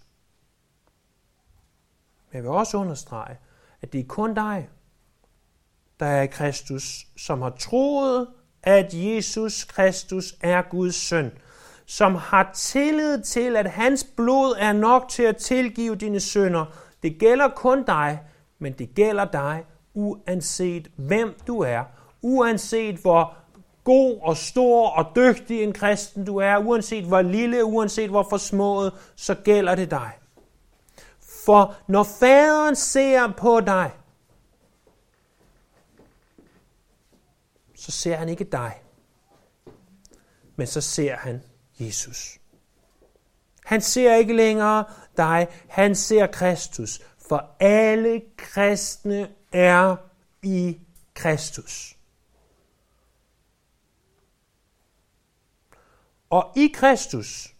Men 2.30 2.36
jeg 2.36 2.42
vil 2.42 2.50
også 2.50 2.76
understrege, 2.76 3.36
at 3.82 3.92
det 3.92 4.00
er 4.00 4.04
kun 4.08 4.34
dig, 4.34 4.68
der 6.00 6.06
er 6.06 6.22
i 6.22 6.26
Kristus, 6.26 7.06
som 7.16 7.42
har 7.42 7.50
troet 7.50 8.26
at 8.62 8.90
Jesus 8.92 9.64
Kristus 9.64 10.34
er 10.40 10.62
Guds 10.62 10.94
søn, 10.94 11.30
som 11.86 12.14
har 12.14 12.50
tillid 12.54 13.22
til, 13.22 13.56
at 13.56 13.70
hans 13.70 14.06
blod 14.16 14.56
er 14.58 14.72
nok 14.72 15.08
til 15.08 15.22
at 15.22 15.36
tilgive 15.36 15.96
dine 15.96 16.20
synder. 16.20 16.64
Det 17.02 17.18
gælder 17.18 17.48
kun 17.48 17.84
dig, 17.84 18.20
men 18.58 18.72
det 18.72 18.94
gælder 18.94 19.24
dig 19.24 19.64
uanset 19.94 20.90
hvem 20.96 21.34
du 21.46 21.60
er, 21.60 21.84
uanset 22.22 22.96
hvor 22.96 23.36
god 23.84 24.18
og 24.22 24.36
stor 24.36 24.88
og 24.88 25.16
dygtig 25.16 25.62
en 25.62 25.72
kristen 25.72 26.24
du 26.24 26.36
er, 26.36 26.56
uanset 26.56 27.04
hvor 27.04 27.22
lille, 27.22 27.64
uanset 27.64 28.10
hvor 28.10 28.26
forsmået, 28.30 28.92
så 29.16 29.34
gælder 29.34 29.74
det 29.74 29.90
dig. 29.90 30.10
For 31.44 31.74
når 31.86 32.02
faderen 32.02 32.76
ser 32.76 33.32
på 33.38 33.60
dig, 33.60 33.90
så 37.74 37.92
ser 37.92 38.16
han 38.16 38.28
ikke 38.28 38.44
dig, 38.44 38.82
men 40.56 40.66
så 40.66 40.80
ser 40.80 41.16
han 41.16 41.42
Jesus. 41.78 42.41
Han 43.64 43.80
ser 43.80 44.14
ikke 44.14 44.36
længere 44.36 44.84
dig, 45.16 45.48
han 45.68 45.94
ser 45.94 46.26
Kristus, 46.26 47.00
for 47.28 47.56
alle 47.60 48.22
kristne 48.36 49.28
er 49.52 49.96
i 50.42 50.78
Kristus. 51.14 51.96
Og 56.30 56.52
i 56.56 56.72
Kristus, 56.74 57.54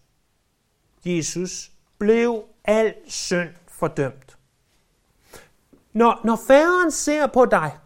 Jesus, 1.05 1.71
blev 1.99 2.45
al 2.65 2.95
synd 3.09 3.49
fordømt. 3.69 4.39
Når, 5.93 6.21
når 6.25 6.39
faderen 6.47 6.91
ser 6.91 7.27
på 7.27 7.47
dig, 7.47 7.79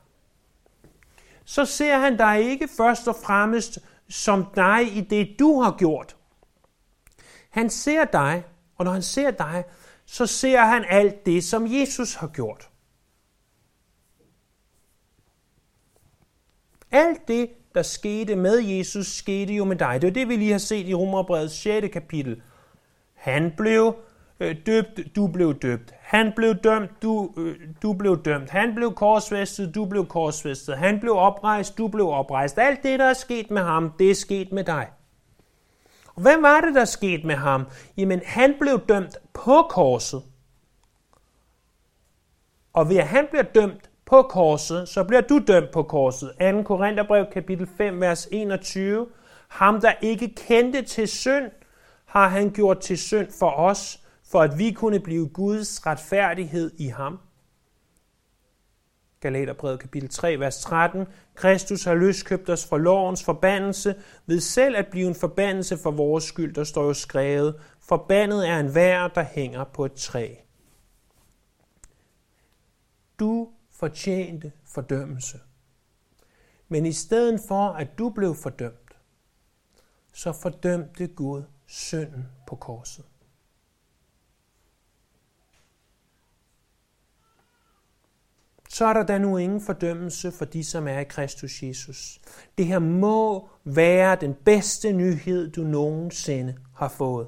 så 1.44 1.64
ser 1.64 1.98
han 1.98 2.16
dig 2.16 2.40
ikke 2.42 2.68
først 2.76 3.08
og 3.08 3.16
fremmest 3.24 3.78
som 4.08 4.46
dig 4.54 4.96
i 4.96 5.00
det, 5.00 5.36
du 5.38 5.60
har 5.60 5.76
gjort. 5.78 6.15
Han 7.56 7.70
ser 7.70 8.04
dig, 8.04 8.44
og 8.76 8.84
når 8.84 8.92
han 8.92 9.02
ser 9.02 9.30
dig, 9.30 9.64
så 10.06 10.26
ser 10.26 10.60
han 10.60 10.84
alt 10.88 11.26
det, 11.26 11.44
som 11.44 11.66
Jesus 11.72 12.14
har 12.14 12.26
gjort. 12.26 12.70
Alt 16.90 17.28
det, 17.28 17.48
der 17.74 17.82
skete 17.82 18.36
med 18.36 18.58
Jesus, 18.58 19.06
skete 19.06 19.54
jo 19.54 19.64
med 19.64 19.76
dig. 19.76 20.02
Det 20.02 20.08
er 20.08 20.12
det, 20.12 20.28
vi 20.28 20.36
lige 20.36 20.50
har 20.52 20.58
set 20.58 20.86
i 20.86 20.94
Romerbrevets 20.94 21.54
6. 21.54 21.86
kapitel. 21.92 22.42
Han 23.14 23.52
blev 23.56 23.96
øh, 24.40 24.56
døbt, 24.66 25.00
du 25.16 25.26
blev 25.26 25.54
døbt. 25.54 25.94
Han 26.00 26.32
blev 26.36 26.54
dømt, 26.54 26.90
du, 27.02 27.34
øh, 27.36 27.56
du 27.82 27.92
blev 27.92 28.22
dømt. 28.24 28.50
Han 28.50 28.74
blev 28.74 28.94
korsfæstet, 28.94 29.74
du 29.74 29.84
blev 29.84 30.06
korsfæstet. 30.06 30.78
Han 30.78 31.00
blev 31.00 31.12
oprejst, 31.16 31.78
du 31.78 31.88
blev 31.88 32.08
oprejst. 32.08 32.58
Alt 32.58 32.82
det, 32.82 32.98
der 32.98 33.04
er 33.04 33.14
sket 33.14 33.50
med 33.50 33.62
ham, 33.62 33.92
det 33.98 34.10
er 34.10 34.14
sket 34.14 34.52
med 34.52 34.64
dig. 34.64 34.88
Og 36.16 36.22
hvad 36.22 36.40
var 36.40 36.60
det, 36.60 36.74
der 36.74 36.84
skete 36.84 37.26
med 37.26 37.34
ham? 37.34 37.66
Jamen, 37.96 38.20
han 38.24 38.54
blev 38.60 38.80
dømt 38.88 39.16
på 39.32 39.66
korset. 39.68 40.22
Og 42.72 42.88
ved 42.88 42.96
at 42.96 43.06
han 43.06 43.26
bliver 43.30 43.42
dømt 43.42 43.90
på 44.06 44.22
korset, 44.22 44.88
så 44.88 45.04
bliver 45.04 45.20
du 45.20 45.40
dømt 45.46 45.70
på 45.72 45.82
korset. 45.82 46.32
2. 46.40 46.62
Korintherbrev 46.62 47.26
kapitel 47.32 47.68
5, 47.76 48.00
vers 48.00 48.28
21. 48.30 49.06
Ham, 49.48 49.80
der 49.80 49.92
ikke 50.00 50.34
kendte 50.34 50.82
til 50.82 51.08
synd, 51.08 51.50
har 52.06 52.28
han 52.28 52.50
gjort 52.50 52.80
til 52.80 52.98
synd 52.98 53.28
for 53.38 53.50
os, 53.50 54.00
for 54.30 54.40
at 54.40 54.58
vi 54.58 54.72
kunne 54.72 55.00
blive 55.00 55.28
Guds 55.28 55.86
retfærdighed 55.86 56.70
i 56.78 56.86
ham. 56.86 57.18
Galaterbrevet 59.26 59.80
kapitel 59.80 60.08
3, 60.08 60.40
vers 60.40 60.60
13. 60.60 61.06
Kristus 61.34 61.84
har 61.84 61.94
løskøbt 61.94 62.50
os 62.50 62.66
fra 62.66 62.78
lovens 62.78 63.24
forbandelse 63.24 63.94
ved 64.26 64.40
selv 64.40 64.76
at 64.76 64.86
blive 64.90 65.08
en 65.08 65.14
forbandelse 65.14 65.76
for 65.76 65.90
vores 65.90 66.24
skyld. 66.24 66.54
Der 66.54 66.64
står 66.64 66.84
jo 66.84 66.94
skrevet, 66.94 67.60
forbandet 67.80 68.48
er 68.48 68.60
en 68.60 68.74
vær, 68.74 69.08
der 69.08 69.22
hænger 69.22 69.64
på 69.64 69.84
et 69.84 69.92
træ. 69.92 70.34
Du 73.18 73.48
fortjente 73.70 74.52
fordømmelse. 74.64 75.40
Men 76.68 76.86
i 76.86 76.92
stedet 76.92 77.40
for, 77.48 77.68
at 77.68 77.98
du 77.98 78.10
blev 78.10 78.34
fordømt, 78.34 78.96
så 80.12 80.32
fordømte 80.32 81.06
Gud 81.06 81.42
synden 81.66 82.26
på 82.46 82.56
korset. 82.56 83.04
Så 88.76 88.84
er 88.84 88.92
der 88.92 89.02
da 89.02 89.18
nu 89.18 89.36
ingen 89.36 89.60
fordømmelse 89.60 90.32
for 90.32 90.44
de, 90.44 90.64
som 90.64 90.88
er 90.88 90.98
i 90.98 91.04
Kristus 91.04 91.62
Jesus. 91.62 92.20
Det 92.58 92.66
her 92.66 92.78
må 92.78 93.48
være 93.64 94.16
den 94.20 94.34
bedste 94.44 94.92
nyhed, 94.92 95.50
du 95.50 95.62
nogensinde 95.62 96.54
har 96.76 96.88
fået. 96.88 97.26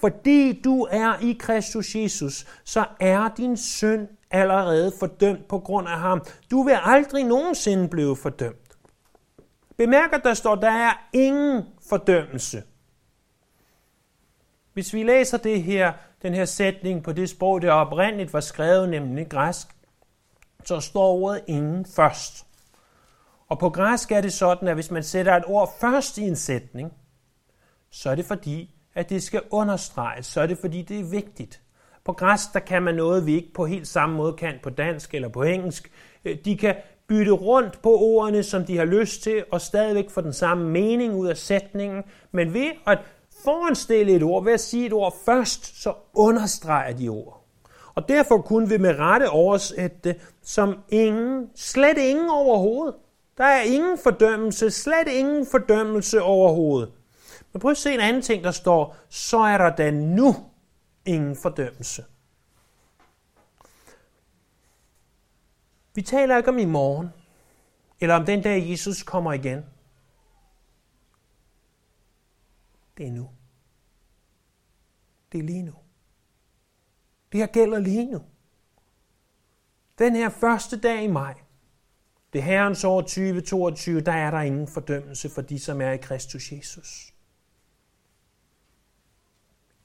Fordi 0.00 0.60
du 0.64 0.88
er 0.90 1.18
i 1.20 1.36
Kristus 1.40 1.94
Jesus, 1.94 2.46
så 2.64 2.84
er 3.00 3.28
din 3.36 3.56
synd 3.56 4.08
allerede 4.30 4.92
fordømt 4.98 5.48
på 5.48 5.58
grund 5.58 5.88
af 5.88 5.98
ham. 5.98 6.24
Du 6.50 6.62
vil 6.62 6.76
aldrig 6.82 7.24
nogensinde 7.24 7.88
blive 7.88 8.16
fordømt. 8.16 8.76
Bemærk, 9.76 10.12
at 10.12 10.20
der 10.24 10.34
står, 10.34 10.54
der 10.54 10.70
er 10.70 11.08
ingen 11.12 11.62
fordømmelse. 11.88 12.62
Hvis 14.72 14.94
vi 14.94 15.02
læser 15.02 15.38
det 15.38 15.62
her, 15.62 15.92
den 16.22 16.34
her 16.34 16.44
sætning 16.44 17.02
på 17.02 17.12
det 17.12 17.30
sprog, 17.30 17.62
det 17.62 17.70
oprindeligt 17.70 18.32
var 18.32 18.40
skrevet, 18.40 18.88
nemlig 18.88 19.28
græsk, 19.28 19.68
så 20.64 20.80
står 20.80 21.12
ordet 21.12 21.44
ingen 21.46 21.86
først. 21.86 22.46
Og 23.48 23.58
på 23.58 23.70
græsk 23.70 24.12
er 24.12 24.20
det 24.20 24.32
sådan, 24.32 24.68
at 24.68 24.74
hvis 24.74 24.90
man 24.90 25.02
sætter 25.02 25.36
et 25.36 25.44
ord 25.46 25.74
først 25.80 26.18
i 26.18 26.22
en 26.22 26.36
sætning, 26.36 26.92
så 27.90 28.10
er 28.10 28.14
det 28.14 28.24
fordi, 28.24 28.74
at 28.94 29.10
det 29.10 29.22
skal 29.22 29.42
understreges, 29.50 30.26
så 30.26 30.40
er 30.40 30.46
det 30.46 30.58
fordi, 30.58 30.82
det 30.82 31.00
er 31.00 31.04
vigtigt. 31.04 31.60
På 32.04 32.12
græsk, 32.12 32.52
der 32.52 32.60
kan 32.60 32.82
man 32.82 32.94
noget, 32.94 33.26
vi 33.26 33.34
ikke 33.34 33.52
på 33.54 33.66
helt 33.66 33.88
samme 33.88 34.16
måde 34.16 34.32
kan 34.32 34.54
på 34.62 34.70
dansk 34.70 35.14
eller 35.14 35.28
på 35.28 35.42
engelsk. 35.42 35.90
Øh, 36.24 36.36
de 36.44 36.56
kan 36.56 36.74
bytte 37.08 37.32
rundt 37.32 37.82
på 37.82 37.98
ordene, 37.98 38.42
som 38.42 38.64
de 38.64 38.76
har 38.76 38.84
lyst 38.84 39.22
til, 39.22 39.44
og 39.52 39.60
stadigvæk 39.60 40.10
få 40.10 40.20
den 40.20 40.32
samme 40.32 40.70
mening 40.70 41.14
ud 41.14 41.28
af 41.28 41.36
sætningen. 41.36 42.02
Men 42.32 42.54
ved 42.54 42.70
at 42.86 42.98
foranstille 43.44 44.12
et 44.12 44.22
ord, 44.22 44.44
ved 44.44 44.52
at 44.52 44.60
sige 44.60 44.86
et 44.86 44.92
ord 44.92 45.14
først, 45.24 45.82
så 45.82 45.94
understreger 46.14 46.96
de 46.96 47.08
ord. 47.08 47.41
Og 47.94 48.08
derfor 48.08 48.42
kunne 48.42 48.68
vi 48.68 48.78
med 48.78 48.98
rette 48.98 49.30
oversætte 49.30 49.98
det 50.04 50.20
som 50.42 50.82
ingen, 50.88 51.50
slet 51.54 51.98
ingen 51.98 52.28
overhovedet. 52.30 52.94
Der 53.38 53.44
er 53.44 53.62
ingen 53.62 53.98
fordømmelse, 53.98 54.70
slet 54.70 55.08
ingen 55.08 55.46
fordømmelse 55.46 56.22
overhovedet. 56.22 56.92
Men 57.52 57.60
prøv 57.60 57.70
at 57.70 57.76
se 57.76 57.94
en 57.94 58.00
anden 58.00 58.22
ting, 58.22 58.44
der 58.44 58.50
står, 58.50 58.96
så 59.08 59.38
er 59.38 59.58
der 59.58 59.76
da 59.76 59.90
nu 59.90 60.34
ingen 61.04 61.36
fordømmelse. 61.36 62.04
Vi 65.94 66.02
taler 66.02 66.36
ikke 66.36 66.48
om 66.48 66.58
i 66.58 66.64
morgen, 66.64 67.08
eller 68.00 68.14
om 68.14 68.26
den 68.26 68.42
dag 68.42 68.70
Jesus 68.70 69.02
kommer 69.02 69.32
igen. 69.32 69.64
Det 72.96 73.06
er 73.06 73.10
nu. 73.10 73.30
Det 75.32 75.38
er 75.38 75.42
lige 75.42 75.62
nu. 75.62 75.81
Det 77.32 77.40
her 77.40 77.46
gælder 77.46 77.78
lige 77.78 78.10
nu. 78.10 78.22
Den 79.98 80.16
her 80.16 80.28
første 80.28 80.80
dag 80.80 81.04
i 81.04 81.06
maj, 81.06 81.34
det 82.32 82.42
herrens 82.42 82.84
år 82.84 83.00
2022, 83.00 84.00
der 84.00 84.12
er 84.12 84.30
der 84.30 84.40
ingen 84.40 84.68
fordømmelse 84.68 85.30
for 85.30 85.42
de, 85.42 85.58
som 85.58 85.80
er 85.80 85.90
i 85.90 85.96
Kristus 85.96 86.52
Jesus. 86.52 87.14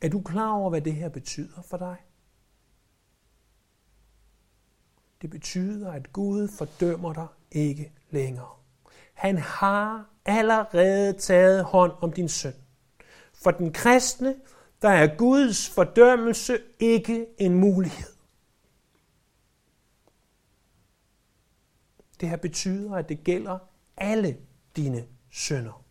Er 0.01 0.09
du 0.09 0.21
klar 0.21 0.51
over, 0.51 0.69
hvad 0.69 0.81
det 0.81 0.93
her 0.93 1.09
betyder 1.09 1.61
for 1.61 1.77
dig? 1.77 1.95
Det 5.21 5.29
betyder, 5.29 5.91
at 5.91 6.13
Gud 6.13 6.47
fordømmer 6.47 7.13
dig 7.13 7.27
ikke 7.51 7.91
længere. 8.09 8.55
Han 9.13 9.37
har 9.37 10.09
allerede 10.25 11.13
taget 11.13 11.63
hånd 11.63 11.91
om 12.01 12.11
din 12.11 12.29
synd. 12.29 12.53
For 13.33 13.51
den 13.51 13.73
kristne, 13.73 14.35
der 14.81 14.89
er 14.89 15.15
Guds 15.17 15.69
fordømmelse 15.69 16.59
ikke 16.79 17.25
en 17.37 17.53
mulighed. 17.53 18.13
Det 22.21 22.29
her 22.29 22.37
betyder, 22.37 22.95
at 22.95 23.09
det 23.09 23.23
gælder 23.23 23.57
alle 23.97 24.37
dine 24.75 25.05
sønder. 25.31 25.83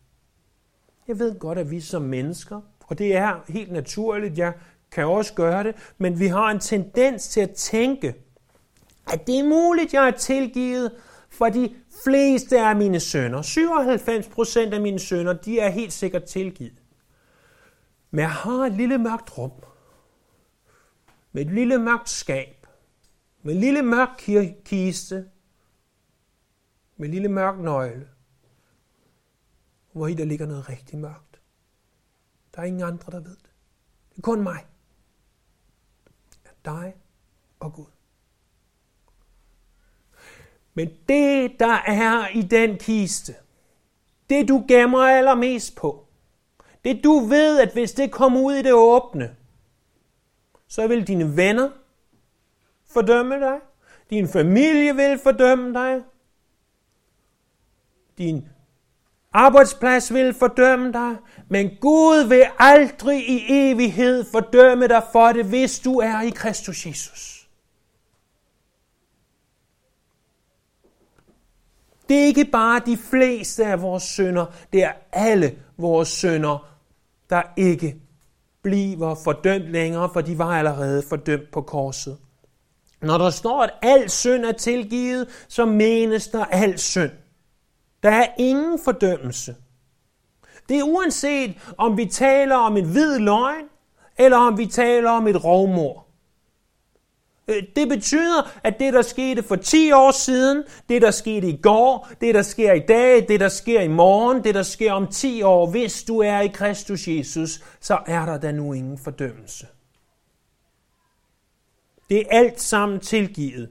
Jeg 1.07 1.19
ved 1.19 1.39
godt, 1.39 1.57
at 1.57 1.71
vi 1.71 1.81
som 1.81 2.01
mennesker, 2.01 2.61
og 2.87 2.97
det 2.97 3.15
er 3.15 3.39
helt 3.47 3.71
naturligt, 3.71 4.37
jeg 4.37 4.53
kan 4.91 5.05
også 5.05 5.33
gøre 5.33 5.63
det, 5.63 5.75
men 5.97 6.19
vi 6.19 6.27
har 6.27 6.51
en 6.51 6.59
tendens 6.59 7.27
til 7.27 7.41
at 7.41 7.51
tænke, 7.51 8.15
at 9.13 9.27
det 9.27 9.39
er 9.39 9.43
muligt, 9.43 9.93
jeg 9.93 10.07
er 10.07 10.11
tilgivet 10.11 10.91
for 11.29 11.49
de 11.49 11.75
fleste 12.03 12.59
af 12.59 12.75
mine 12.75 12.99
sønner. 12.99 13.41
97 13.41 14.27
procent 14.27 14.73
af 14.73 14.81
mine 14.81 14.99
sønner, 14.99 15.33
de 15.33 15.59
er 15.59 15.69
helt 15.69 15.93
sikkert 15.93 16.23
tilgivet. 16.23 16.73
Men 18.11 18.19
jeg 18.19 18.31
har 18.31 18.65
et 18.65 18.73
lille 18.73 18.97
mørkt 18.97 19.37
rum, 19.37 19.51
med 21.31 21.45
et 21.45 21.51
lille 21.51 21.77
mørkt 21.77 22.09
skab, 22.09 22.67
med 23.41 23.53
en 23.53 23.59
lille 23.59 23.81
mørk 23.81 24.17
kiste, 24.65 25.29
med 26.97 27.07
en 27.07 27.13
lille 27.13 27.29
mørk 27.29 27.59
nøgle, 27.59 28.09
hvor 29.91 30.07
i 30.07 30.13
der 30.13 30.25
ligger 30.25 30.45
noget 30.45 30.69
rigtig 30.69 30.97
mørkt. 30.97 31.41
Der 32.55 32.61
er 32.61 32.65
ingen 32.65 32.83
andre, 32.83 33.11
der 33.11 33.19
ved 33.19 33.35
det. 33.35 33.51
Det 34.09 34.17
er 34.17 34.21
kun 34.21 34.43
mig. 34.43 34.65
Dig 36.65 36.95
og 37.59 37.73
Gud. 37.73 37.85
Men 40.73 40.89
det, 41.09 41.59
der 41.59 41.73
er 41.87 42.27
i 42.27 42.41
den 42.41 42.77
kiste, 42.77 43.35
det 44.29 44.47
du 44.47 44.65
gemmer 44.67 44.99
allermest 44.99 45.75
på, 45.75 46.06
det 46.83 47.03
du 47.03 47.19
ved, 47.19 47.59
at 47.59 47.73
hvis 47.73 47.91
det 47.91 48.11
kommer 48.11 48.39
ud 48.39 48.53
i 48.53 48.61
det 48.61 48.73
åbne, 48.73 49.35
så 50.67 50.87
vil 50.87 51.07
dine 51.07 51.37
venner 51.37 51.69
fordømme 52.93 53.39
dig. 53.39 53.59
Din 54.09 54.27
familie 54.27 54.95
vil 54.95 55.19
fordømme 55.19 55.73
dig. 55.73 56.01
Din 58.17 58.47
arbejdsplads 59.33 60.13
vil 60.13 60.33
fordømme 60.33 60.93
dig. 60.93 61.17
Men 61.49 61.77
Gud 61.81 62.27
vil 62.27 62.45
aldrig 62.59 63.29
i 63.29 63.45
evighed 63.49 64.25
fordømme 64.31 64.87
dig 64.87 65.03
for 65.11 65.27
det, 65.27 65.45
hvis 65.45 65.79
du 65.79 65.99
er 65.99 66.21
i 66.21 66.29
Kristus 66.29 66.85
Jesus. 66.85 67.49
Det 72.09 72.19
er 72.19 72.25
ikke 72.25 72.45
bare 72.45 72.81
de 72.85 72.97
fleste 72.97 73.65
af 73.65 73.81
vores 73.81 74.03
synder, 74.03 74.45
det 74.73 74.83
er 74.83 74.93
alle 75.11 75.59
vores 75.77 76.09
sønder, 76.09 76.67
der 77.29 77.41
ikke 77.57 77.95
bliver 78.63 79.15
fordømt 79.23 79.71
længere, 79.71 80.09
for 80.13 80.21
de 80.21 80.37
var 80.37 80.57
allerede 80.57 81.03
fordømt 81.09 81.51
på 81.51 81.61
korset. 81.61 82.17
Når 83.01 83.17
der 83.17 83.29
står, 83.29 83.63
at 83.63 83.73
al 83.81 84.09
synd 84.09 84.45
er 84.45 84.51
tilgivet, 84.51 85.27
så 85.47 85.65
menes 85.65 86.27
der 86.27 86.45
al 86.45 86.79
synd. 86.79 87.11
Der 88.03 88.09
er 88.09 88.27
ingen 88.37 88.79
fordømmelse. 88.85 89.55
Det 90.69 90.79
er 90.79 90.83
uanset, 90.83 91.55
om 91.77 91.97
vi 91.97 92.05
taler 92.05 92.55
om 92.55 92.77
en 92.77 92.91
hvid 92.91 93.19
løgn, 93.19 93.65
eller 94.17 94.37
om 94.37 94.57
vi 94.57 94.65
taler 94.65 95.09
om 95.09 95.27
et 95.27 95.43
rovmord. 95.43 96.06
Øh, 97.47 97.63
det 97.75 97.89
betyder, 97.89 98.59
at 98.63 98.79
det, 98.79 98.93
der 98.93 99.01
skete 99.01 99.43
for 99.43 99.55
10 99.55 99.91
år 99.91 100.11
siden, 100.11 100.63
det, 100.89 101.01
der 101.01 101.11
skete 101.11 101.47
i 101.47 101.57
går, 101.61 102.09
det, 102.21 102.35
der 102.35 102.41
sker 102.41 102.73
i 102.73 102.79
dag, 102.79 103.27
det, 103.27 103.39
der 103.39 103.49
sker 103.49 103.81
i 103.81 103.87
morgen, 103.87 104.43
det, 104.43 104.55
der 104.55 104.63
sker 104.63 104.93
om 104.93 105.07
10 105.07 105.41
år, 105.41 105.69
hvis 105.71 106.03
du 106.03 106.19
er 106.19 106.39
i 106.39 106.47
Kristus 106.47 107.07
Jesus, 107.07 107.63
så 107.79 107.99
er 108.07 108.25
der 108.25 108.37
da 108.37 108.51
nu 108.51 108.73
ingen 108.73 108.97
fordømmelse. 108.97 109.67
Det 112.09 112.19
er 112.19 112.25
alt 112.29 112.61
sammen 112.61 112.99
tilgivet. 112.99 113.69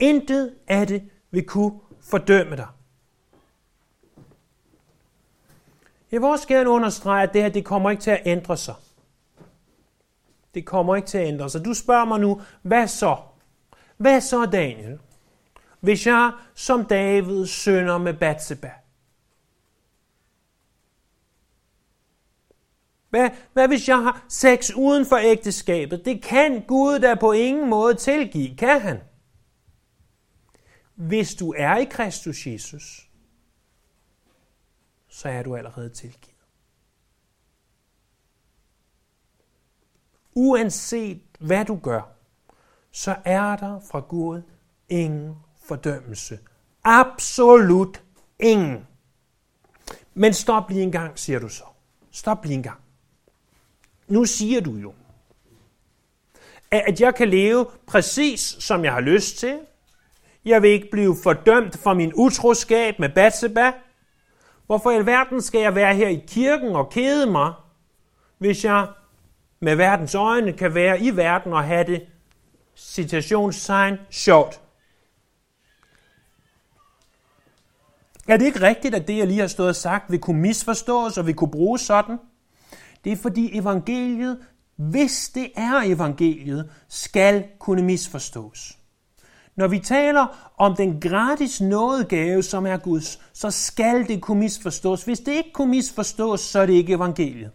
Intet 0.00 0.54
af 0.68 0.86
det 0.86 1.02
vil 1.30 1.44
kunne 1.44 1.72
fordømme 2.10 2.56
dig. 2.56 2.66
Jeg 6.12 6.20
vil 6.20 6.28
også 6.28 6.48
gerne 6.48 6.70
understrege, 6.70 7.22
at 7.22 7.32
det 7.32 7.42
her 7.42 7.48
det 7.48 7.64
kommer 7.64 7.90
ikke 7.90 8.02
til 8.02 8.10
at 8.10 8.22
ændre 8.24 8.56
sig. 8.56 8.74
Det 10.54 10.66
kommer 10.66 10.96
ikke 10.96 11.08
til 11.08 11.18
at 11.18 11.28
ændre 11.28 11.50
sig. 11.50 11.64
Du 11.64 11.74
spørger 11.74 12.04
mig 12.04 12.20
nu, 12.20 12.40
hvad 12.62 12.88
så? 12.88 13.16
Hvad 13.96 14.20
så, 14.20 14.46
Daniel? 14.46 14.98
Hvis 15.80 16.06
jeg 16.06 16.32
som 16.54 16.84
David 16.84 17.46
sønder 17.46 17.98
med 17.98 18.14
Batseba? 18.14 18.70
Hvad, 23.10 23.30
hvad 23.52 23.68
hvis 23.68 23.88
jeg 23.88 23.98
har 23.98 24.24
sex 24.28 24.70
uden 24.76 25.06
for 25.06 25.16
ægteskabet? 25.16 26.04
Det 26.04 26.22
kan 26.22 26.62
Gud 26.66 26.98
da 26.98 27.14
på 27.14 27.32
ingen 27.32 27.70
måde 27.70 27.94
tilgive, 27.94 28.56
kan 28.56 28.80
han? 28.80 29.00
hvis 30.94 31.34
du 31.34 31.54
er 31.56 31.76
i 31.76 31.84
Kristus 31.84 32.46
Jesus, 32.46 33.10
så 35.08 35.28
er 35.28 35.42
du 35.42 35.56
allerede 35.56 35.88
tilgivet. 35.88 36.31
Uanset 40.34 41.22
hvad 41.40 41.64
du 41.64 41.76
gør, 41.76 42.00
så 42.92 43.16
er 43.24 43.56
der 43.56 43.80
fra 43.90 44.00
Gud 44.00 44.42
ingen 44.88 45.36
fordømmelse. 45.68 46.38
Absolut 46.84 48.02
ingen. 48.40 48.86
Men 50.14 50.34
stop 50.34 50.70
lige 50.70 50.82
en 50.82 50.92
gang, 50.92 51.18
siger 51.18 51.38
du 51.38 51.48
så. 51.48 51.64
Stop 52.10 52.44
lige 52.44 52.54
en 52.54 52.62
gang. 52.62 52.80
Nu 54.08 54.24
siger 54.24 54.60
du 54.60 54.76
jo, 54.76 54.94
at 56.70 57.00
jeg 57.00 57.14
kan 57.14 57.28
leve 57.28 57.66
præcis 57.86 58.40
som 58.40 58.84
jeg 58.84 58.92
har 58.92 59.00
lyst 59.00 59.38
til. 59.38 59.58
Jeg 60.44 60.62
vil 60.62 60.70
ikke 60.70 60.88
blive 60.92 61.16
fordømt 61.22 61.78
for 61.78 61.94
min 61.94 62.12
utroskab 62.14 62.98
med 62.98 63.08
Batseba. 63.08 63.72
Hvorfor 64.66 64.90
i 64.90 64.94
alverden 64.94 65.42
skal 65.42 65.60
jeg 65.60 65.74
være 65.74 65.94
her 65.94 66.08
i 66.08 66.24
kirken 66.26 66.76
og 66.76 66.90
kede 66.90 67.26
mig, 67.26 67.52
hvis 68.38 68.64
jeg 68.64 68.86
med 69.62 69.76
verdens 69.76 70.14
øjne 70.14 70.52
kan 70.52 70.74
være 70.74 71.00
i 71.00 71.16
verden 71.16 71.52
og 71.52 71.64
have 71.64 71.84
det 71.84 72.06
citationstegn 72.76 73.96
sjovt? 74.10 74.60
Er 78.28 78.36
det 78.36 78.44
ikke 78.44 78.60
rigtigt, 78.60 78.94
at 78.94 79.08
det, 79.08 79.18
jeg 79.18 79.26
lige 79.26 79.40
har 79.40 79.46
stået 79.46 79.68
og 79.68 79.76
sagt, 79.76 80.10
vil 80.10 80.18
kunne 80.18 80.40
misforstås 80.40 81.18
og 81.18 81.26
vil 81.26 81.34
kunne 81.34 81.50
bruges 81.50 81.82
sådan? 81.82 82.18
Det 83.04 83.12
er 83.12 83.16
fordi 83.16 83.58
evangeliet, 83.58 84.38
hvis 84.76 85.28
det 85.34 85.50
er 85.56 85.82
evangeliet, 85.84 86.70
skal 86.88 87.44
kunne 87.58 87.82
misforstås. 87.82 88.78
Når 89.56 89.68
vi 89.68 89.78
taler 89.78 90.52
om 90.58 90.76
den 90.76 91.00
gratis 91.00 91.60
nådegave, 91.60 92.42
som 92.42 92.66
er 92.66 92.76
Guds, 92.76 93.20
så 93.32 93.50
skal 93.50 94.08
det 94.08 94.22
kunne 94.22 94.40
misforstås. 94.40 95.04
Hvis 95.04 95.20
det 95.20 95.32
ikke 95.32 95.52
kunne 95.52 95.70
misforstås, 95.70 96.40
så 96.40 96.60
er 96.60 96.66
det 96.66 96.72
ikke 96.72 96.92
evangeliet. 96.92 97.50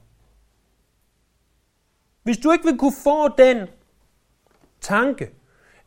Hvis 2.28 2.38
du 2.38 2.52
ikke 2.52 2.66
vil 2.66 2.78
kunne 2.78 2.96
få 3.04 3.28
den 3.38 3.68
tanke, 4.82 5.30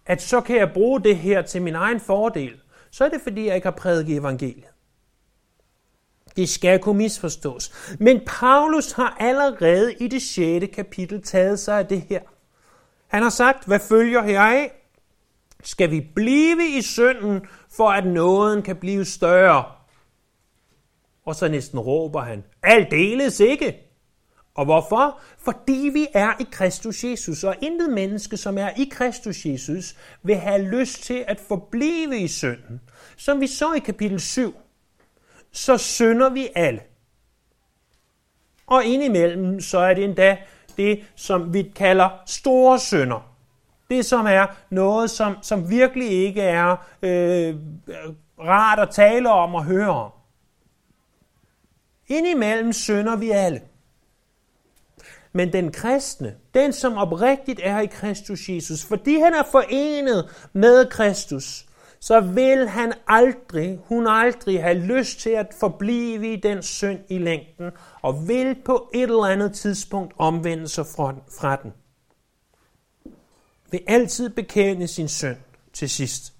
at 0.06 0.22
så 0.22 0.40
kan 0.40 0.56
jeg 0.56 0.70
bruge 0.74 1.00
det 1.00 1.16
her 1.16 1.42
til 1.42 1.62
min 1.62 1.74
egen 1.74 2.00
fordel, 2.00 2.60
så 2.90 3.04
er 3.04 3.08
det 3.08 3.20
fordi, 3.20 3.46
jeg 3.46 3.54
ikke 3.54 3.66
har 3.66 3.76
prædiket 3.76 4.16
evangeliet. 4.16 4.64
Det 6.36 6.48
skal 6.48 6.78
kunne 6.78 6.98
misforstås. 6.98 7.96
Men 7.98 8.20
Paulus 8.26 8.92
har 8.92 9.16
allerede 9.20 9.94
i 9.94 10.08
det 10.08 10.22
6. 10.22 10.66
kapitel 10.74 11.22
taget 11.22 11.58
sig 11.58 11.78
af 11.78 11.86
det 11.86 12.00
her. 12.00 12.20
Han 13.06 13.22
har 13.22 13.30
sagt, 13.30 13.66
hvad 13.66 13.80
følger 13.80 14.22
heraf? 14.22 14.72
Skal 15.62 15.90
vi 15.90 16.00
blive 16.14 16.78
i 16.78 16.82
synden, 16.82 17.46
for 17.76 17.90
at 17.90 18.06
nåden 18.06 18.62
kan 18.62 18.76
blive 18.76 19.04
større? 19.04 19.64
Og 21.24 21.34
så 21.34 21.48
næsten 21.48 21.78
råber 21.78 22.20
han, 22.20 22.44
aldeles 22.62 23.40
ikke. 23.40 23.89
Og 24.54 24.64
hvorfor? 24.64 25.20
Fordi 25.38 25.90
vi 25.92 26.06
er 26.14 26.32
i 26.40 26.46
Kristus 26.52 27.04
Jesus, 27.04 27.44
og 27.44 27.56
intet 27.62 27.92
menneske, 27.92 28.36
som 28.36 28.58
er 28.58 28.70
i 28.76 28.88
Kristus 28.92 29.46
Jesus, 29.46 29.96
vil 30.22 30.36
have 30.36 30.62
lyst 30.62 31.02
til 31.02 31.24
at 31.28 31.40
forblive 31.40 32.18
i 32.18 32.28
synden. 32.28 32.80
Som 33.16 33.40
vi 33.40 33.46
så 33.46 33.72
i 33.72 33.78
kapitel 33.78 34.20
7, 34.20 34.54
så 35.52 35.76
synder 35.76 36.28
vi 36.28 36.48
alle. 36.54 36.80
Og 38.66 38.84
indimellem, 38.84 39.60
så 39.60 39.78
er 39.78 39.94
det 39.94 40.04
endda 40.04 40.36
det, 40.76 41.04
som 41.14 41.54
vi 41.54 41.72
kalder 41.76 42.08
store 42.26 42.78
synder. 42.78 43.36
Det, 43.90 44.06
som 44.06 44.26
er 44.26 44.46
noget, 44.70 45.10
som, 45.10 45.36
som 45.42 45.70
virkelig 45.70 46.10
ikke 46.10 46.42
er 46.42 46.76
øh, 47.02 47.54
rart 48.38 48.78
at 48.78 48.90
tale 48.90 49.30
om 49.30 49.54
og 49.54 49.64
høre 49.64 49.90
om. 49.90 50.10
Indimellem 52.08 52.72
synder 52.72 53.16
vi 53.16 53.30
alle. 53.30 53.60
Men 55.32 55.52
den 55.52 55.72
kristne, 55.72 56.34
den 56.54 56.72
som 56.72 56.96
oprigtigt 56.96 57.60
er 57.62 57.80
i 57.80 57.86
Kristus 57.86 58.48
Jesus, 58.48 58.84
fordi 58.84 59.18
han 59.18 59.34
er 59.34 59.42
forenet 59.50 60.48
med 60.52 60.86
Kristus, 60.86 61.66
så 62.00 62.20
vil 62.20 62.68
han 62.68 62.92
aldrig, 63.06 63.78
hun 63.84 64.06
aldrig 64.06 64.62
have 64.62 64.78
lyst 64.78 65.20
til 65.20 65.30
at 65.30 65.46
forblive 65.60 66.32
i 66.32 66.36
den 66.36 66.62
synd 66.62 66.98
i 67.08 67.18
længden, 67.18 67.70
og 68.02 68.28
vil 68.28 68.56
på 68.64 68.90
et 68.94 69.02
eller 69.02 69.24
andet 69.24 69.54
tidspunkt 69.54 70.14
omvende 70.18 70.68
sig 70.68 70.86
fra 70.86 71.56
den. 71.62 71.72
Vil 73.70 73.80
altid 73.86 74.28
bekende 74.28 74.88
sin 74.88 75.08
synd 75.08 75.36
til 75.72 75.90
sidst. 75.90 76.32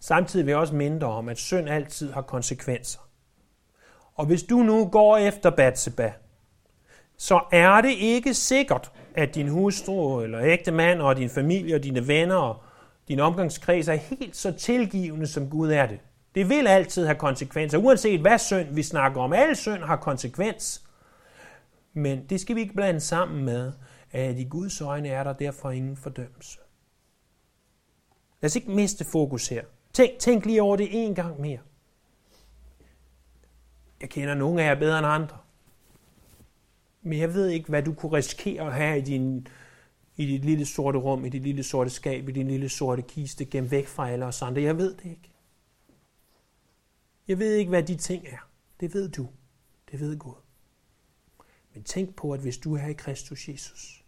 Samtidig 0.00 0.46
vil 0.46 0.52
jeg 0.52 0.60
også 0.60 0.74
minde 0.74 1.06
om, 1.06 1.28
at 1.28 1.38
synd 1.38 1.68
altid 1.68 2.12
har 2.12 2.22
konsekvenser. 2.22 3.00
Og 4.14 4.26
hvis 4.26 4.42
du 4.42 4.56
nu 4.56 4.88
går 4.88 5.16
efter 5.16 5.50
Batseba, 5.50 6.12
så 7.18 7.40
er 7.52 7.80
det 7.80 7.92
ikke 7.92 8.34
sikkert, 8.34 8.92
at 9.14 9.34
din 9.34 9.48
hustru 9.48 10.22
eller 10.22 10.40
ægte 10.40 10.70
mand 10.70 11.02
og 11.02 11.16
din 11.16 11.30
familie 11.30 11.74
og 11.74 11.82
dine 11.82 12.08
venner 12.08 12.36
og 12.36 12.62
din 13.08 13.20
omgangskreds 13.20 13.88
er 13.88 13.94
helt 13.94 14.36
så 14.36 14.52
tilgivende, 14.52 15.26
som 15.26 15.50
Gud 15.50 15.70
er 15.70 15.86
det. 15.86 15.98
Det 16.34 16.48
vil 16.48 16.66
altid 16.66 17.06
have 17.06 17.18
konsekvenser, 17.18 17.78
uanset 17.78 18.20
hvad 18.20 18.38
synd 18.38 18.74
vi 18.74 18.82
snakker 18.82 19.20
om. 19.20 19.32
Al 19.32 19.56
synd 19.56 19.82
har 19.82 19.96
konsekvens. 19.96 20.84
Men 21.92 22.26
det 22.26 22.40
skal 22.40 22.56
vi 22.56 22.60
ikke 22.60 22.74
blande 22.74 23.00
sammen 23.00 23.44
med, 23.44 23.72
at 24.10 24.38
i 24.38 24.44
Guds 24.44 24.80
øjne 24.80 25.08
er 25.08 25.24
der 25.24 25.32
derfor 25.32 25.70
ingen 25.70 25.96
fordømmelse. 25.96 26.58
Lad 28.40 28.48
os 28.50 28.56
ikke 28.56 28.70
miste 28.70 29.04
fokus 29.04 29.48
her. 29.48 29.64
Tænk, 29.92 30.18
tænk 30.18 30.46
lige 30.46 30.62
over 30.62 30.76
det 30.76 30.88
en 30.90 31.14
gang 31.14 31.40
mere. 31.40 31.58
Jeg 34.00 34.10
kender 34.10 34.34
nogle 34.34 34.62
af 34.62 34.66
jer 34.66 34.74
bedre 34.74 34.98
end 34.98 35.06
andre. 35.06 35.36
Men 37.08 37.18
jeg 37.18 37.34
ved 37.34 37.48
ikke, 37.48 37.68
hvad 37.68 37.82
du 37.82 37.94
kunne 37.94 38.12
risikere 38.12 38.66
at 38.66 38.74
have 38.74 38.98
i 38.98 39.02
din 39.02 39.46
i 40.16 40.26
dit 40.26 40.44
lille 40.44 40.66
sorte 40.66 40.98
rum, 40.98 41.24
i 41.24 41.28
dit 41.28 41.42
lille 41.42 41.62
sorte 41.62 41.90
skab, 41.90 42.28
i 42.28 42.32
din 42.32 42.48
lille 42.48 42.68
sorte 42.68 43.02
kiste, 43.02 43.44
gemt 43.44 43.70
væk 43.70 43.86
fra 43.86 44.10
alle 44.10 44.24
os 44.24 44.42
andre. 44.42 44.62
Jeg 44.62 44.78
ved 44.78 44.94
det 44.94 45.04
ikke. 45.04 45.32
Jeg 47.28 47.38
ved 47.38 47.54
ikke, 47.54 47.68
hvad 47.68 47.82
de 47.82 47.96
ting 47.96 48.26
er. 48.26 48.48
Det 48.80 48.94
ved 48.94 49.08
du. 49.08 49.28
Det 49.90 50.00
ved 50.00 50.18
Gud. 50.18 50.34
Men 51.74 51.84
tænk 51.84 52.16
på, 52.16 52.32
at 52.32 52.40
hvis 52.40 52.58
du 52.58 52.76
er 52.76 52.86
i 52.86 52.92
Kristus 52.92 53.48
Jesus, 53.48 54.04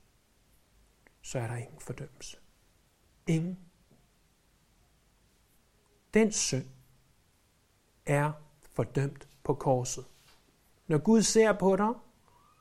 så 1.23 1.39
er 1.39 1.47
der 1.47 1.57
ingen 1.57 1.81
fordømmelse. 1.81 2.37
Ingen. 3.27 3.59
Den 6.15 6.33
synd 6.33 6.67
er 8.07 8.33
fordømt 8.73 9.29
på 9.45 9.55
korset. 9.55 10.05
Når 10.87 10.99
Gud 10.99 11.23
ser 11.23 11.53
på 11.53 11.77
dig, 11.77 11.93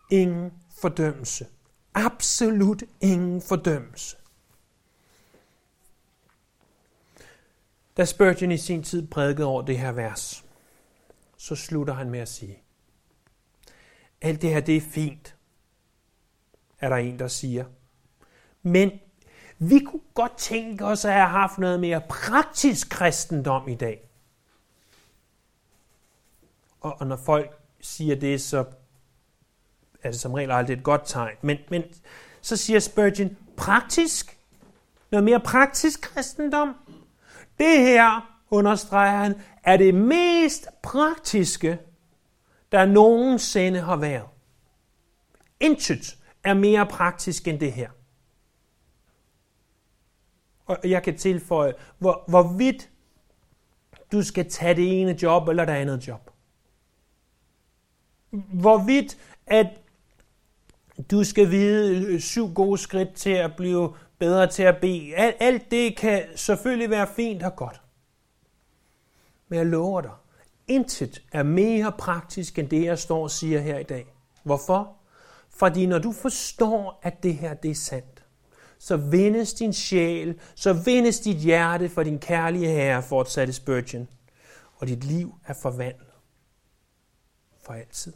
ingen 0.10 0.54
fordømmelse 0.82 1.48
absolut 1.93 2.84
ingen 3.02 3.41
fordømmelse. 3.41 4.17
Da 7.98 8.06
Spurgeon 8.06 8.52
i 8.52 8.58
sin 8.58 8.84
tid 8.84 9.08
prædikede 9.08 9.48
over 9.48 9.62
det 9.62 9.80
her 9.80 9.91
vers, 9.91 10.45
så 11.38 11.56
slutter 11.56 11.93
han 11.93 12.10
med 12.10 12.19
at 12.19 12.30
sige, 12.30 12.62
alt 14.22 14.41
det 14.41 14.50
her, 14.50 14.60
det 14.60 14.78
er 14.78 14.82
fint, 14.82 15.36
er 16.80 16.89
der 16.89 16.95
en, 16.95 17.19
der 17.19 17.28
siger. 17.28 17.65
Men 18.62 18.91
vi 19.58 19.80
kunne 19.80 20.02
godt 20.13 20.38
tænke 20.38 20.86
os 20.86 21.06
at 21.06 21.13
have 21.13 21.28
haft 21.28 21.58
noget 21.58 21.80
mere 21.80 22.02
praktisk 22.10 22.89
kristendom 22.89 23.67
i 23.67 23.76
dag. 23.76 24.10
Og, 26.82 26.95
og 27.00 27.08
når 27.08 27.15
folk 27.15 27.60
siger 27.82 28.15
det, 28.15 28.41
så 28.41 28.65
er 30.04 30.12
det 30.12 30.20
som 30.20 30.34
regel 30.34 30.52
aldrig 30.52 30.78
et 30.78 30.84
godt 30.84 31.02
tegn. 31.06 31.36
Men, 31.42 31.58
men 31.70 31.84
så 32.42 32.58
siger 32.58 32.80
Spurgeon, 32.80 33.38
praktisk, 33.58 34.38
noget 35.12 35.24
mere 35.24 35.40
praktisk 35.40 36.02
kristendom. 36.02 36.76
Det 37.58 37.80
her, 37.80 38.40
understreger 38.50 39.18
han, 39.18 39.42
er 39.64 39.78
det 39.78 39.96
mest 39.96 40.68
praktiske, 40.84 41.80
der 42.72 42.86
nogensinde 42.86 43.80
har 43.80 43.96
været. 43.96 44.28
Intet 45.60 46.18
er 46.44 46.54
mere 46.54 46.86
praktisk 46.86 47.48
end 47.48 47.60
det 47.60 47.74
her. 47.74 47.90
Og 50.66 50.78
jeg 50.84 51.04
kan 51.04 51.18
tilføje, 51.18 51.74
hvor, 51.98 52.24
hvorvidt 52.28 52.90
du 54.12 54.24
skal 54.24 54.50
tage 54.50 54.76
det 54.76 55.02
ene 55.02 55.20
job 55.22 55.48
eller 55.48 55.66
det 55.66 55.74
andet 55.74 56.08
job. 56.08 56.32
Hvorvidt 58.32 59.18
at 59.48 59.68
du 61.12 61.24
skal 61.24 61.52
vide 61.52 62.06
øh, 62.06 62.20
syv 62.20 62.54
gode 62.54 62.78
skridt 62.78 63.14
til 63.14 63.30
at 63.30 63.52
blive 63.58 63.94
bedre 64.20 64.48
til 64.48 64.64
at 64.64 64.78
bede. 64.82 65.16
Alt, 65.16 65.36
alt 65.40 65.72
det 65.72 65.98
kan 65.98 66.24
selvfølgelig 66.36 66.90
være 66.90 67.08
fint 67.16 67.44
og 67.44 67.56
godt. 67.56 67.82
Men 69.48 69.58
jeg 69.60 69.66
lover 69.66 70.02
dig, 70.02 70.12
intet 70.68 71.24
er 71.32 71.44
mere 71.44 71.92
praktisk 71.92 72.60
end 72.60 72.70
det, 72.70 72.86
jeg 72.86 73.00
står 73.00 73.24
og 73.24 73.32
siger 73.32 73.60
her 73.60 73.78
i 73.78 73.84
dag. 73.84 74.14
Hvorfor? 74.44 74.96
Fordi 75.50 75.86
når 75.86 76.00
du 76.00 76.12
forstår, 76.12 77.00
at 77.04 77.24
det 77.24 77.36
her 77.36 77.54
det 77.54 77.72
er 77.72 77.76
sandt, 77.76 78.26
så 78.80 78.98
vindes 78.98 79.54
din 79.54 79.74
sjæl, 79.74 80.40
så 80.56 80.74
vindes 80.74 81.20
dit 81.20 81.38
hjerte 81.38 81.90
for 81.90 82.04
din 82.04 82.20
kærlige 82.20 82.68
herre, 82.68 83.04
fortsatte 83.04 83.54
Spurgeon, 83.54 84.08
og 84.76 84.88
dit 84.88 85.04
liv 85.04 85.36
er 85.46 85.54
forvandlet 85.54 86.08
for 87.66 87.74
altid. 87.74 88.14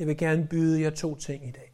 Jeg 0.00 0.08
vil 0.08 0.16
gerne 0.16 0.46
byde 0.46 0.82
jer 0.82 0.90
to 0.90 1.14
ting 1.14 1.48
i 1.48 1.50
dag. 1.50 1.72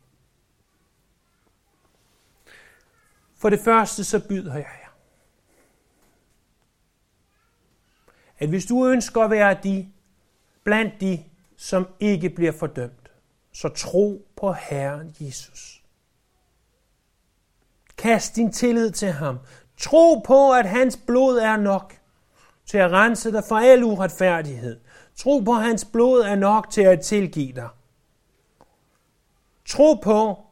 For 3.37 3.51
det 3.51 3.61
første 3.61 4.05
så 4.05 4.29
byder 4.29 4.55
jeg 4.55 4.67
jer, 4.83 4.93
at 8.39 8.49
hvis 8.49 8.67
du 8.67 8.87
ønsker 8.87 9.21
at 9.21 9.31
være 9.31 9.59
de, 9.63 9.89
blandt 10.65 11.01
de, 11.01 11.25
som 11.57 11.89
ikke 12.01 12.31
bliver 12.31 12.53
fordømt, 12.53 13.11
så 13.53 13.69
tro 13.69 14.29
på 14.37 14.53
Herren 14.53 15.15
Jesus. 15.21 15.83
Kast 17.97 18.37
din 18.37 18.53
tillid 18.53 18.91
til 18.91 19.13
ham. 19.13 19.39
Tro 19.79 20.19
på, 20.19 20.53
at 20.53 20.69
hans 20.69 20.97
blod 21.07 21.39
er 21.39 21.57
nok 21.57 21.99
til 22.67 22.79
at 22.79 22.91
rense 22.91 23.33
dig 23.33 23.45
for 23.49 23.57
al 23.57 23.85
uretfærdighed. 23.85 24.81
Tro 25.17 25.41
på, 25.41 25.53
at 25.53 25.63
hans 25.63 25.85
blod 25.85 26.21
er 26.21 26.35
nok 26.35 26.71
til 26.71 26.83
at 26.83 27.01
tilgive 27.01 27.53
dig. 27.53 27.69
Tro 29.67 29.95
på, 29.95 30.47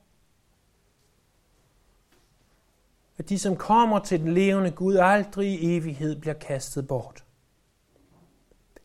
at 3.19 3.29
de, 3.29 3.39
som 3.39 3.57
kommer 3.57 3.99
til 3.99 4.21
den 4.21 4.35
levende 4.35 4.71
Gud, 4.71 4.97
aldrig 4.97 5.49
i 5.49 5.77
evighed 5.77 6.21
bliver 6.21 6.35
kastet 6.35 6.89
bort. 6.89 7.25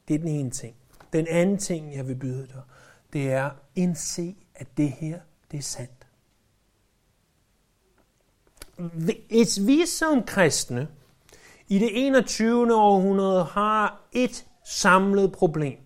Det 0.07 0.13
er 0.13 0.19
den 0.19 0.27
ene 0.27 0.51
ting. 0.51 0.75
Den 1.13 1.27
anden 1.27 1.57
ting, 1.57 1.95
jeg 1.95 2.07
vil 2.07 2.15
byde 2.15 2.47
dig, 2.47 2.61
det 3.13 3.31
er 3.31 3.49
indse, 3.75 4.35
at 4.55 4.77
det 4.77 4.91
her, 4.91 5.19
det 5.51 5.57
er 5.57 5.61
sandt. 5.61 6.07
Hvis 8.77 9.67
vi 9.67 9.85
som 9.85 10.23
kristne 10.23 10.87
i 11.67 11.79
det 11.79 12.07
21. 12.07 12.75
århundrede 12.75 13.43
har 13.43 14.01
et 14.11 14.45
samlet 14.65 15.31
problem, 15.31 15.79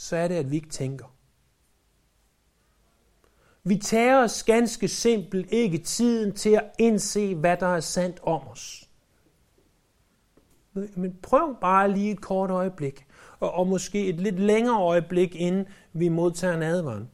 så 0.00 0.16
er 0.16 0.28
det, 0.28 0.34
at 0.34 0.50
vi 0.50 0.56
ikke 0.56 0.68
tænker. 0.68 1.14
Vi 3.64 3.76
tager 3.76 4.22
os 4.22 4.42
ganske 4.42 4.88
simpelt 4.88 5.52
ikke 5.52 5.78
tiden 5.78 6.34
til 6.34 6.50
at 6.50 6.72
indse, 6.78 7.34
hvad 7.34 7.56
der 7.56 7.66
er 7.66 7.80
sandt 7.80 8.20
om 8.22 8.48
os. 8.48 8.88
Men 10.72 11.18
prøv 11.22 11.56
bare 11.60 11.92
lige 11.92 12.12
et 12.12 12.20
kort 12.20 12.50
øjeblik, 12.50 13.06
og, 13.40 13.52
og 13.52 13.66
måske 13.66 14.08
et 14.08 14.20
lidt 14.20 14.38
længere 14.38 14.82
øjeblik, 14.82 15.34
inden 15.34 15.66
vi 15.92 16.08
modtager 16.08 16.54
en 16.54 16.62
advaring. 16.62 17.10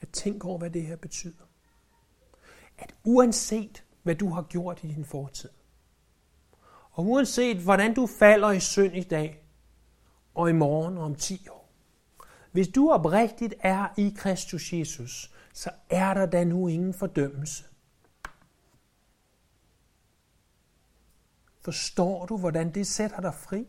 At 0.00 0.08
tænke 0.08 0.48
over, 0.48 0.58
hvad 0.58 0.70
det 0.70 0.82
her 0.82 0.96
betyder. 0.96 1.44
At 2.78 2.94
uanset, 3.04 3.84
hvad 4.02 4.14
du 4.14 4.28
har 4.28 4.42
gjort 4.42 4.84
i 4.84 4.86
din 4.86 5.04
fortid, 5.04 5.50
og 6.90 7.06
uanset, 7.06 7.56
hvordan 7.56 7.94
du 7.94 8.06
falder 8.06 8.50
i 8.50 8.60
synd 8.60 8.96
i 8.96 9.02
dag, 9.02 9.45
og 10.36 10.50
i 10.50 10.52
morgen 10.52 10.98
og 10.98 11.04
om 11.04 11.14
10 11.14 11.48
år, 11.48 11.68
hvis 12.52 12.68
du 12.68 12.90
oprigtigt 12.90 13.54
er 13.60 13.88
i 13.96 14.14
Kristus 14.16 14.72
Jesus, 14.72 15.30
så 15.52 15.70
er 15.90 16.14
der 16.14 16.26
da 16.26 16.44
nu 16.44 16.68
ingen 16.68 16.94
fordømmelse. 16.94 17.64
Forstår 21.60 22.26
du, 22.26 22.36
hvordan 22.36 22.74
det 22.74 22.86
sætter 22.86 23.20
dig 23.20 23.34
fri? 23.34 23.66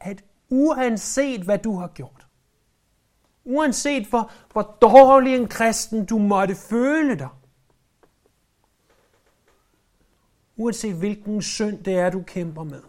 At 0.00 0.24
uanset 0.48 1.42
hvad 1.42 1.58
du 1.58 1.76
har 1.76 1.88
gjort, 1.88 2.26
uanset 3.44 4.06
hvor, 4.06 4.32
hvor 4.52 4.78
dårlig 4.82 5.36
en 5.36 5.48
kristen 5.48 6.06
du 6.06 6.18
måtte 6.18 6.54
føle 6.54 7.18
dig, 7.18 7.28
uanset 10.56 10.96
hvilken 10.96 11.42
synd 11.42 11.84
det 11.84 11.94
er, 11.94 12.10
du 12.10 12.22
kæmper 12.22 12.64
med, 12.64 12.82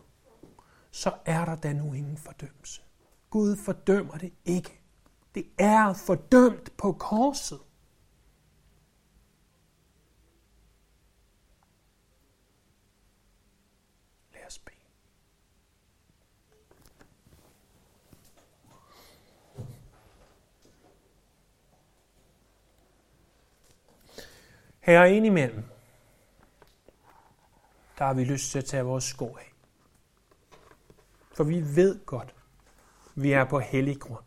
så 0.97 1.17
er 1.25 1.45
der 1.45 1.55
da 1.55 1.73
nu 1.73 1.93
ingen 1.93 2.17
fordømmelse. 2.17 2.81
Gud 3.29 3.55
fordømmer 3.65 4.17
det 4.17 4.33
ikke. 4.45 4.81
Det 5.35 5.47
er 5.57 5.93
fordømt 5.93 6.77
på 6.77 6.91
korset. 6.93 7.59
Lad 14.33 14.45
os 14.47 14.59
bede. 14.59 14.75
Her 24.79 25.03
indimellem, 25.03 25.63
der 27.97 28.05
har 28.05 28.13
vi 28.13 28.23
lyst 28.23 28.51
til 28.51 28.57
at 28.57 28.65
tage 28.65 28.83
vores 28.83 29.03
sko 29.03 29.35
af. 29.35 29.46
For 31.37 31.43
vi 31.43 31.75
ved 31.75 32.05
godt, 32.05 32.35
vi 33.15 33.31
er 33.31 33.45
på 33.45 33.59
hellig 33.59 33.99
grund. 33.99 34.23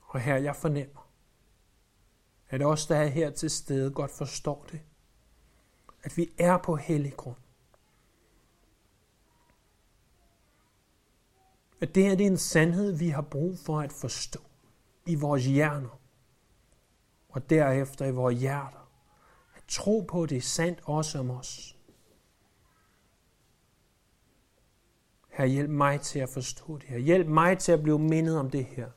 Og 0.00 0.20
her 0.20 0.36
jeg 0.36 0.56
fornemmer, 0.56 1.10
at 2.48 2.62
os, 2.62 2.86
der 2.86 2.96
er 2.96 3.06
her 3.06 3.30
til 3.30 3.50
stede, 3.50 3.90
godt 3.90 4.10
forstår 4.10 4.66
det. 4.70 4.80
At 6.02 6.16
vi 6.16 6.30
er 6.38 6.58
på 6.58 6.76
hellig 6.76 7.16
grund. 7.16 7.36
At 11.80 11.94
det 11.94 12.02
her 12.02 12.14
det 12.14 12.26
er 12.26 12.30
en 12.30 12.38
sandhed, 12.38 12.92
vi 12.92 13.08
har 13.08 13.22
brug 13.22 13.58
for 13.58 13.80
at 13.80 13.92
forstå 13.92 14.40
i 15.06 15.14
vores 15.14 15.44
hjerner. 15.44 16.00
Og 17.28 17.50
derefter 17.50 18.06
i 18.06 18.12
vores 18.12 18.40
hjerter. 18.40 18.90
At 19.56 19.62
tro 19.68 20.00
på, 20.08 20.22
at 20.22 20.30
det 20.30 20.36
er 20.36 20.42
sandt 20.42 20.80
også 20.84 21.18
om 21.18 21.30
os. 21.30 21.75
Her 25.36 25.44
hjælp 25.44 25.70
mig 25.70 26.00
til 26.00 26.18
at 26.18 26.28
forstå 26.28 26.78
det 26.78 26.88
her. 26.88 26.98
Hjælp 26.98 27.26
mig 27.26 27.58
til 27.58 27.72
at 27.72 27.82
blive 27.82 27.98
mindet 27.98 28.38
om 28.38 28.50
det 28.50 28.64
her. 28.64 28.90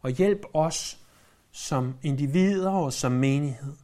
Og 0.00 0.10
hjælp 0.10 0.44
os 0.54 1.06
som 1.50 1.98
individer 2.02 2.70
og 2.70 2.92
som 2.92 3.12
menighed 3.12 3.76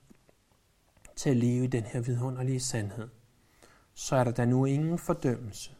til 1.16 1.30
at 1.30 1.36
leve 1.36 1.64
i 1.64 1.66
den 1.66 1.82
her 1.82 2.00
vidunderlige 2.00 2.60
sandhed. 2.60 3.08
Så 3.94 4.16
er 4.16 4.24
der 4.24 4.30
da 4.30 4.44
nu 4.44 4.64
ingen 4.64 4.98
fordømmelse 4.98 5.70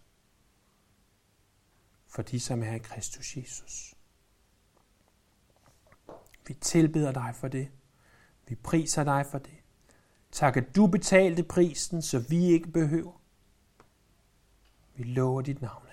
for 2.07 2.23
de, 2.23 2.41
som 2.41 2.63
er 2.63 2.75
i 2.75 2.79
Kristus 2.79 3.37
Jesus. 3.37 3.95
Vi 6.47 6.55
tilbeder 6.55 7.13
dig 7.13 7.33
for 7.35 7.49
det. 7.49 7.69
Vi 8.49 8.55
priser 8.55 9.05
dig 9.05 9.27
for 9.27 9.39
det. 9.39 9.57
Tak, 10.33 10.57
at 10.57 10.77
du 10.77 10.87
betalte 10.87 11.43
prisen, 11.43 12.03
så 12.03 12.19
vi 12.19 12.45
ikke 12.45 12.69
behøver. 12.69 13.21
Vi 14.97 15.03
lover 15.03 15.43
dit 15.43 15.63
navn. 15.63 15.88